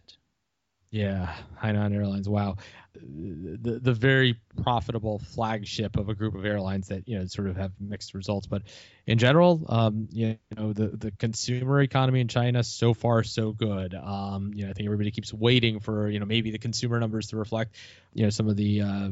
Yeah, 0.93 1.35
Hainan 1.63 1.95
Airlines. 1.95 2.29
Wow, 2.29 2.57
the 2.95 3.81
the 3.83 3.93
very 3.93 4.39
profitable 4.63 5.19
flagship 5.19 5.97
of 5.97 6.09
a 6.09 6.15
group 6.15 6.35
of 6.35 6.45
airlines 6.45 6.89
that 6.89 7.09
you 7.09 7.19
know 7.19 7.27
sort 7.27 7.49
of 7.49 7.57
have 7.57 7.73
mixed 7.81 8.15
results. 8.15 8.47
But 8.47 8.63
in 9.07 9.19
general, 9.19 9.65
um, 9.69 10.09
you 10.11 10.39
know 10.57 10.73
the 10.73 10.89
the 10.89 11.11
consumer 11.13 11.81
economy 11.81 12.21
in 12.21 12.29
China 12.29 12.63
so 12.63 12.95
far 12.95 13.23
so 13.23 13.53
good. 13.53 13.95
Um, 13.95 14.53
you 14.55 14.65
know 14.65 14.71
I 14.71 14.75
think 14.75 14.87
everybody 14.87 15.11
keeps 15.11 15.33
waiting 15.33 15.81
for 15.81 16.09
you 16.09 16.21
know 16.21 16.27
maybe 16.27 16.51
the 16.51 16.59
consumer 16.59 16.99
numbers 17.01 17.29
to 17.29 17.37
reflect 17.37 17.77
you 18.13 18.25
know 18.25 18.31
some 18.31 18.49
of 18.49 18.57
the 18.57 18.83
uh, 18.83 19.09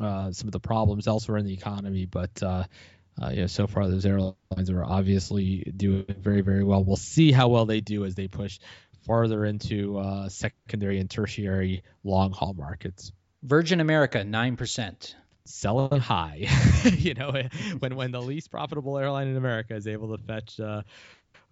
uh, 0.00 0.32
some 0.32 0.48
of 0.48 0.52
the 0.52 0.60
problems 0.60 1.06
elsewhere 1.06 1.38
in 1.38 1.46
the 1.46 1.54
economy, 1.54 2.06
but. 2.06 2.42
Uh, 2.42 2.64
uh, 3.20 3.28
you 3.28 3.40
know, 3.42 3.46
so 3.48 3.66
far 3.66 3.86
those 3.86 4.06
airlines 4.06 4.70
are 4.70 4.82
obviously 4.82 5.58
doing 5.76 6.06
very, 6.08 6.40
very 6.40 6.64
well. 6.64 6.82
We'll 6.82 6.96
see 6.96 7.32
how 7.32 7.48
well 7.48 7.66
they 7.66 7.80
do 7.80 8.06
as 8.06 8.14
they 8.14 8.28
push 8.28 8.58
farther 9.06 9.44
into 9.44 9.98
uh, 9.98 10.28
secondary 10.28 11.00
and 11.00 11.10
tertiary 11.10 11.82
long 12.04 12.32
haul 12.32 12.54
markets. 12.54 13.12
Virgin 13.42 13.80
America, 13.80 14.18
9%. 14.18 15.14
Selling 15.44 16.00
high. 16.00 16.46
you 16.84 17.14
know, 17.14 17.32
when 17.80 17.96
when 17.96 18.12
the 18.12 18.20
least 18.20 18.50
profitable 18.50 18.98
airline 18.98 19.26
in 19.26 19.36
America 19.36 19.74
is 19.74 19.88
able 19.88 20.16
to 20.16 20.22
fetch 20.22 20.60
uh, 20.60 20.82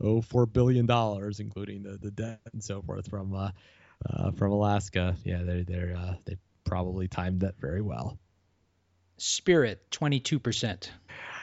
oh 0.01 0.21
four 0.21 0.47
billion 0.47 0.87
dollars, 0.87 1.41
including 1.41 1.83
the, 1.83 1.99
the 1.99 2.11
debt 2.11 2.41
and 2.53 2.63
so 2.63 2.81
forth 2.83 3.09
from 3.09 3.35
uh, 3.35 3.51
uh, 4.09 4.31
from 4.33 4.53
Alaska. 4.53 5.17
Yeah, 5.25 5.43
they 5.43 5.63
they 5.63 5.93
uh, 5.93 6.15
they 6.27 6.37
probably 6.65 7.09
timed 7.09 7.41
that 7.41 7.59
very 7.59 7.81
well. 7.81 8.19
Spirit, 9.17 9.91
22% 9.91 10.89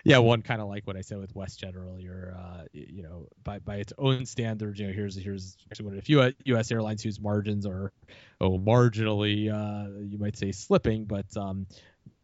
yeah, 0.05 0.19
one 0.19 0.43
kind 0.43 0.61
of 0.61 0.67
like 0.67 0.85
what 0.85 0.95
I 0.95 1.01
said 1.01 1.17
with 1.17 1.33
WestJet 1.33 1.75
earlier. 1.75 2.37
Uh, 2.39 2.63
you 2.71 3.01
know, 3.01 3.27
by 3.43 3.57
by 3.57 3.77
its 3.77 3.91
own 3.97 4.27
standards, 4.27 4.79
you 4.79 4.85
know, 4.85 4.93
here's 4.93 5.15
here's 5.17 5.57
actually 5.69 5.85
what 5.87 5.97
a 5.97 6.01
few 6.03 6.31
U.S. 6.45 6.71
airlines 6.71 7.01
whose 7.01 7.19
margins 7.19 7.65
are 7.65 7.91
oh 8.39 8.59
marginally, 8.59 9.51
uh, 9.51 9.99
you 10.07 10.19
might 10.19 10.37
say 10.37 10.51
slipping, 10.51 11.05
but 11.05 11.25
um, 11.35 11.65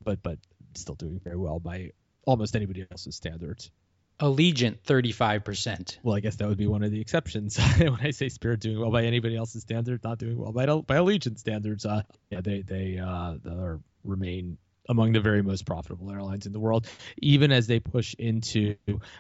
but 0.03 0.21
but 0.21 0.37
still 0.75 0.93
doing 0.93 1.19
very 1.23 1.37
well 1.37 1.59
by 1.59 1.89
almost 2.23 2.55
anybody 2.55 2.85
else's 2.91 3.15
standards. 3.15 3.71
Allegiant, 4.19 4.77
35%. 4.83 5.97
Well, 6.03 6.15
I 6.15 6.19
guess 6.19 6.35
that 6.35 6.47
would 6.47 6.59
be 6.59 6.67
one 6.67 6.83
of 6.83 6.91
the 6.91 7.01
exceptions. 7.01 7.57
when 7.77 7.97
I 7.99 8.11
say 8.11 8.29
Spirit 8.29 8.59
doing 8.59 8.79
well 8.79 8.91
by 8.91 9.05
anybody 9.05 9.35
else's 9.35 9.63
standards, 9.63 10.03
not 10.03 10.19
doing 10.19 10.37
well 10.37 10.51
by 10.51 10.67
by 10.67 10.97
Allegiant 10.97 11.39
standards, 11.39 11.87
uh, 11.87 12.03
yeah, 12.29 12.41
they 12.41 12.61
they 12.61 12.99
uh, 12.99 13.37
are, 13.49 13.79
remain 14.03 14.59
among 14.89 15.13
the 15.13 15.19
very 15.19 15.41
most 15.41 15.65
profitable 15.65 16.11
airlines 16.11 16.45
in 16.45 16.53
the 16.53 16.59
world, 16.59 16.87
even 17.17 17.51
as 17.51 17.67
they 17.67 17.79
push 17.79 18.13
into 18.17 18.75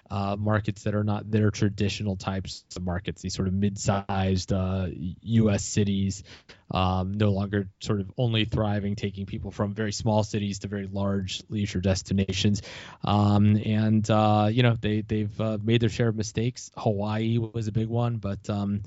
uh, 0.09 0.35
markets 0.37 0.83
that 0.83 0.95
are 0.95 1.03
not 1.03 1.29
their 1.29 1.51
traditional 1.51 2.15
types 2.15 2.63
of 2.75 2.83
markets, 2.83 3.21
these 3.21 3.33
sort 3.33 3.47
of 3.47 3.53
mid-sized 3.53 4.51
uh, 4.51 4.87
U.S. 5.21 5.63
cities, 5.63 6.23
um, 6.71 7.13
no 7.13 7.31
longer 7.31 7.69
sort 7.79 7.99
of 7.99 8.11
only 8.17 8.45
thriving, 8.45 8.95
taking 8.95 9.25
people 9.25 9.51
from 9.51 9.73
very 9.73 9.91
small 9.91 10.23
cities 10.23 10.59
to 10.59 10.67
very 10.67 10.87
large 10.87 11.43
leisure 11.49 11.81
destinations. 11.81 12.61
Um, 13.03 13.57
and 13.57 14.09
uh, 14.09 14.49
you 14.51 14.63
know 14.63 14.77
they 14.79 15.01
they've 15.01 15.41
uh, 15.41 15.57
made 15.61 15.81
their 15.81 15.89
share 15.89 16.09
of 16.09 16.15
mistakes. 16.15 16.71
Hawaii 16.75 17.37
was 17.37 17.67
a 17.67 17.71
big 17.71 17.87
one, 17.87 18.17
but 18.17 18.49
um, 18.49 18.83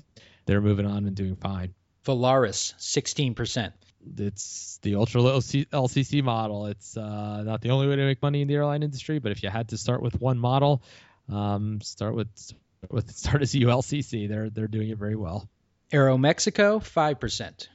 they're 0.46 0.60
moving 0.60 0.86
on 0.86 1.06
and 1.06 1.14
doing 1.14 1.36
fine. 1.36 1.74
Volaris, 2.04 2.74
16% 2.78 3.72
it's 4.18 4.78
the 4.82 4.96
ultra 4.96 5.20
low 5.20 5.38
LCC 5.38 6.22
model. 6.22 6.66
It's 6.66 6.96
uh, 6.96 7.42
not 7.42 7.60
the 7.60 7.70
only 7.70 7.88
way 7.88 7.96
to 7.96 8.04
make 8.04 8.22
money 8.22 8.42
in 8.42 8.48
the 8.48 8.54
airline 8.54 8.82
industry, 8.82 9.18
but 9.18 9.32
if 9.32 9.42
you 9.42 9.50
had 9.50 9.68
to 9.70 9.78
start 9.78 10.02
with 10.02 10.20
one 10.20 10.38
model, 10.38 10.82
um, 11.28 11.80
start 11.80 12.14
with 12.14 12.28
with 12.90 13.10
start 13.16 13.42
as 13.42 13.54
ULCC. 13.54 14.28
They're 14.28 14.50
they're 14.50 14.68
doing 14.68 14.90
it 14.90 14.98
very 14.98 15.16
well. 15.16 15.48
Aeromexico, 15.92 16.82
five 16.82 17.20
percent. 17.20 17.68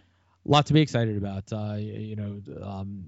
A 0.45 0.51
lot 0.51 0.67
to 0.67 0.73
be 0.73 0.81
excited 0.81 1.17
about. 1.17 1.51
Uh, 1.51 1.75
you 1.77 2.15
know, 2.15 2.41
um, 2.63 3.05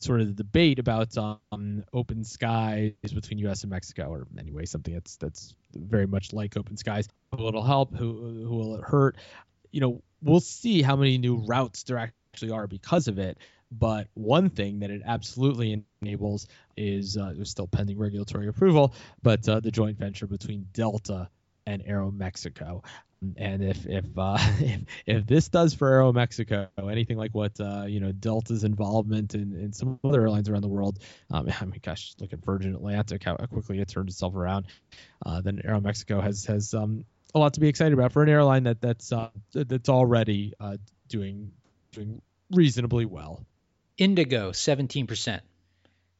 sort 0.00 0.20
of 0.20 0.28
the 0.28 0.34
debate 0.34 0.78
about 0.78 1.16
um, 1.16 1.84
open 1.92 2.24
skies 2.24 2.92
between 3.02 3.38
U.S. 3.40 3.62
and 3.62 3.70
Mexico, 3.70 4.08
or 4.08 4.26
anyway, 4.38 4.66
something 4.66 4.92
that's 4.92 5.16
that's 5.16 5.54
very 5.74 6.06
much 6.06 6.32
like 6.32 6.56
open 6.56 6.76
skies. 6.76 7.08
Who 7.36 7.42
will 7.44 7.62
help? 7.62 7.94
Who 7.94 8.44
who 8.46 8.56
will 8.56 8.76
it 8.76 8.84
hurt? 8.84 9.16
You 9.70 9.80
know, 9.80 10.02
we'll 10.22 10.40
see 10.40 10.82
how 10.82 10.96
many 10.96 11.18
new 11.18 11.44
routes 11.46 11.82
there 11.84 12.12
actually 12.34 12.50
are 12.50 12.66
because 12.66 13.06
of 13.06 13.18
it. 13.18 13.38
But 13.70 14.08
one 14.14 14.50
thing 14.50 14.80
that 14.80 14.90
it 14.90 15.02
absolutely 15.04 15.84
enables 16.02 16.48
is 16.76 17.16
uh, 17.16 17.32
still 17.44 17.68
pending 17.68 17.98
regulatory 17.98 18.48
approval, 18.48 18.94
but 19.22 19.48
uh, 19.48 19.60
the 19.60 19.70
joint 19.70 19.98
venture 19.98 20.26
between 20.26 20.66
Delta 20.72 21.28
and 21.66 21.84
Aeromexico. 21.84 22.84
And 23.36 23.64
if 23.64 23.86
if, 23.86 24.04
uh, 24.18 24.36
if 24.60 24.80
if 25.06 25.26
this 25.26 25.48
does 25.48 25.74
for 25.74 25.90
Aeromexico 25.90 26.68
anything 26.78 27.16
like 27.16 27.34
what 27.34 27.58
uh, 27.58 27.84
you 27.86 28.00
know 28.00 28.12
Delta's 28.12 28.64
involvement 28.64 29.34
in, 29.34 29.54
in 29.54 29.72
some 29.72 29.98
other 30.04 30.22
airlines 30.22 30.48
around 30.48 30.62
the 30.62 30.68
world, 30.68 30.98
um, 31.30 31.48
I 31.60 31.64
mean, 31.64 31.80
gosh, 31.82 32.14
look 32.20 32.32
at 32.32 32.44
Virgin 32.44 32.74
Atlantic 32.74 33.24
how 33.24 33.36
quickly 33.36 33.80
it 33.80 33.88
turned 33.88 34.08
itself 34.08 34.34
around. 34.34 34.66
Uh, 35.24 35.40
then 35.40 35.62
Aeromexico 35.64 36.22
has 36.22 36.44
has 36.46 36.74
um, 36.74 37.04
a 37.34 37.38
lot 37.38 37.54
to 37.54 37.60
be 37.60 37.68
excited 37.68 37.94
about 37.94 38.12
for 38.12 38.22
an 38.22 38.28
airline 38.28 38.64
that 38.64 38.80
that's 38.80 39.12
uh, 39.12 39.30
that's 39.52 39.88
already 39.88 40.52
uh, 40.60 40.76
doing 41.08 41.52
doing 41.94 42.22
reasonably 42.50 43.04
well. 43.04 43.44
Indigo, 43.96 44.52
seventeen 44.52 45.06
percent. 45.06 45.42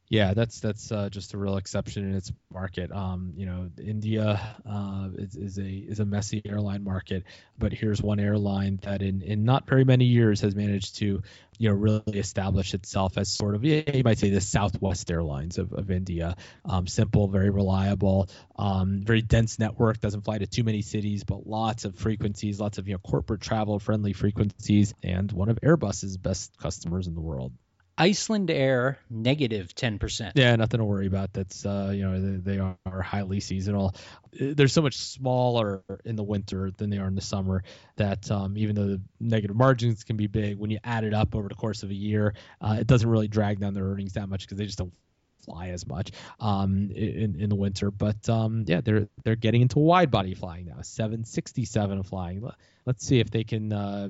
Yeah, 0.07 0.35
that's 0.35 0.59
that's 0.59 0.91
uh, 0.91 1.09
just 1.09 1.33
a 1.33 1.37
real 1.37 1.57
exception 1.57 2.07
in 2.07 2.15
its 2.15 2.31
market. 2.53 2.91
Um, 2.91 3.33
you 3.35 3.47
know, 3.47 3.71
India 3.83 4.39
uh, 4.63 5.09
is, 5.17 5.35
is, 5.35 5.57
a 5.57 5.67
is 5.67 5.99
a 5.99 6.05
messy 6.05 6.43
airline 6.45 6.83
market, 6.83 7.23
but 7.57 7.73
here's 7.73 8.03
one 8.03 8.19
airline 8.19 8.79
that 8.83 9.01
in 9.01 9.23
in 9.23 9.45
not 9.45 9.67
very 9.67 9.83
many 9.83 10.05
years 10.05 10.41
has 10.41 10.55
managed 10.55 10.97
to, 10.97 11.23
you 11.57 11.69
know, 11.69 11.73
really 11.73 12.19
establish 12.19 12.75
itself 12.75 13.17
as 13.17 13.29
sort 13.29 13.55
of 13.55 13.65
you 13.65 13.83
might 14.05 14.19
say 14.19 14.29
the 14.29 14.41
Southwest 14.41 15.09
Airlines 15.09 15.57
of, 15.57 15.73
of 15.73 15.89
India. 15.89 16.35
Um, 16.65 16.85
simple, 16.85 17.27
very 17.27 17.49
reliable, 17.49 18.29
um, 18.57 19.01
very 19.03 19.23
dense 19.23 19.57
network. 19.57 20.01
Doesn't 20.01 20.21
fly 20.21 20.37
to 20.37 20.45
too 20.45 20.63
many 20.63 20.83
cities, 20.83 21.23
but 21.23 21.47
lots 21.47 21.83
of 21.83 21.95
frequencies, 21.95 22.59
lots 22.59 22.77
of 22.77 22.87
you 22.87 22.93
know 22.93 22.99
corporate 22.99 23.41
travel 23.41 23.79
friendly 23.79 24.13
frequencies, 24.13 24.93
and 25.01 25.31
one 25.31 25.49
of 25.49 25.59
Airbus's 25.61 26.15
best 26.17 26.55
customers 26.59 27.07
in 27.07 27.15
the 27.15 27.21
world. 27.21 27.53
Icelandair 27.97 28.97
negative 29.09 29.73
10%. 29.73 30.33
Yeah, 30.35 30.55
nothing 30.57 30.79
to 30.79 30.83
worry 30.83 31.07
about. 31.07 31.31
That's 31.31 31.65
uh, 31.65 31.91
you 31.93 32.03
know 32.03 32.19
they, 32.19 32.55
they, 32.55 32.59
are 32.59 33.01
highly 33.01 33.39
seasonal. 33.39 33.95
They're 34.33 34.67
so 34.67 34.81
much 34.81 34.97
smaller 34.97 35.83
in 36.03 36.17
the 36.17 36.23
winter 36.23 36.71
than 36.71 36.89
they 36.89 36.97
are 36.97 37.07
in 37.07 37.15
the 37.15 37.21
summer 37.21 37.63
that 37.95 38.29
um, 38.29 38.57
even 38.57 38.75
though 38.75 38.87
the 38.87 39.01
negative 39.21 39.55
margins 39.55 40.03
can 40.03 40.17
be 40.17 40.27
big, 40.27 40.57
when 40.57 40.71
you 40.71 40.79
add 40.83 41.05
it 41.05 41.13
up 41.13 41.35
over 41.35 41.47
the 41.47 41.55
course 41.55 41.83
of 41.83 41.89
a 41.89 41.93
year, 41.93 42.35
uh, 42.59 42.75
it 42.79 42.87
doesn't 42.87 43.09
really 43.09 43.29
drag 43.29 43.59
down 43.59 43.73
their 43.73 43.85
earnings 43.85 44.13
that 44.13 44.27
much 44.27 44.41
because 44.41 44.57
they 44.57 44.65
just 44.65 44.77
don't 44.77 44.93
fly 45.45 45.69
as 45.69 45.87
much 45.87 46.11
um, 46.39 46.91
in 46.93 47.39
in 47.39 47.49
the 47.49 47.55
winter. 47.55 47.91
But 47.91 48.27
um, 48.27 48.65
yeah, 48.67 48.81
they're 48.81 49.07
they're 49.23 49.35
getting 49.37 49.61
into 49.61 49.79
wide 49.79 50.11
body 50.11 50.33
flying 50.33 50.65
now. 50.65 50.81
767 50.81 52.03
flying. 52.03 52.49
Let's 52.85 53.05
see 53.05 53.19
if 53.19 53.31
they 53.31 53.43
can 53.43 53.71
uh, 53.71 54.09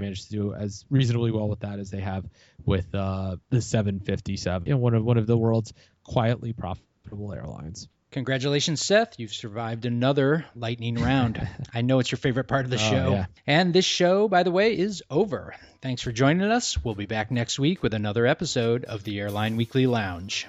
manage 0.00 0.24
to 0.24 0.30
do 0.30 0.54
as 0.54 0.84
reasonably 0.90 1.30
well 1.30 1.48
with 1.48 1.60
that 1.60 1.78
as 1.78 1.90
they 1.90 2.00
have 2.00 2.24
with 2.64 2.94
uh, 2.94 3.36
the 3.50 3.60
757. 3.60 4.66
You 4.66 4.74
know, 4.74 4.78
one 4.78 4.94
of 4.94 5.04
one 5.04 5.18
of 5.18 5.26
the 5.26 5.36
world's 5.36 5.72
quietly 6.04 6.52
profitable 6.52 7.32
airlines. 7.32 7.88
Congratulations, 8.12 8.82
Seth. 8.82 9.18
You've 9.18 9.34
survived 9.34 9.84
another 9.84 10.46
lightning 10.54 10.94
round. 10.94 11.46
I 11.74 11.82
know 11.82 11.98
it's 11.98 12.10
your 12.10 12.18
favorite 12.18 12.48
part 12.48 12.64
of 12.64 12.70
the 12.70 12.76
oh, 12.76 12.90
show. 12.90 13.10
Yeah. 13.10 13.26
And 13.46 13.74
this 13.74 13.84
show, 13.84 14.28
by 14.28 14.42
the 14.42 14.50
way, 14.50 14.76
is 14.76 15.02
over. 15.10 15.54
Thanks 15.82 16.02
for 16.02 16.12
joining 16.12 16.50
us. 16.50 16.82
We'll 16.82 16.94
be 16.94 17.06
back 17.06 17.30
next 17.30 17.58
week 17.58 17.82
with 17.82 17.94
another 17.94 18.26
episode 18.26 18.84
of 18.84 19.04
the 19.04 19.20
Airline 19.20 19.56
Weekly 19.56 19.86
Lounge. 19.86 20.46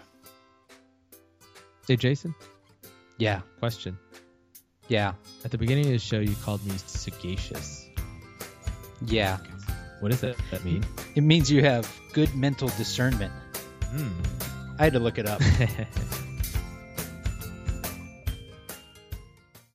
Hey, 1.87 1.95
Jason. 1.95 2.35
Yeah. 3.17 3.41
Question. 3.59 3.97
Yeah. 4.87 5.13
At 5.43 5.51
the 5.51 5.57
beginning 5.57 5.87
of 5.87 5.91
the 5.91 5.99
show, 5.99 6.19
you 6.19 6.35
called 6.43 6.65
me 6.65 6.73
sagacious. 6.77 7.86
Yeah. 9.05 9.37
What 9.99 10.11
does 10.11 10.21
that, 10.21 10.35
that 10.51 10.63
mean? 10.63 10.85
It 11.15 11.21
means 11.21 11.51
you 11.51 11.63
have 11.63 11.91
good 12.13 12.33
mental 12.35 12.67
discernment. 12.69 13.31
Hmm. 13.85 14.09
I 14.79 14.83
had 14.85 14.93
to 14.93 14.99
look 14.99 15.17
it 15.17 15.25
up. 15.25 15.41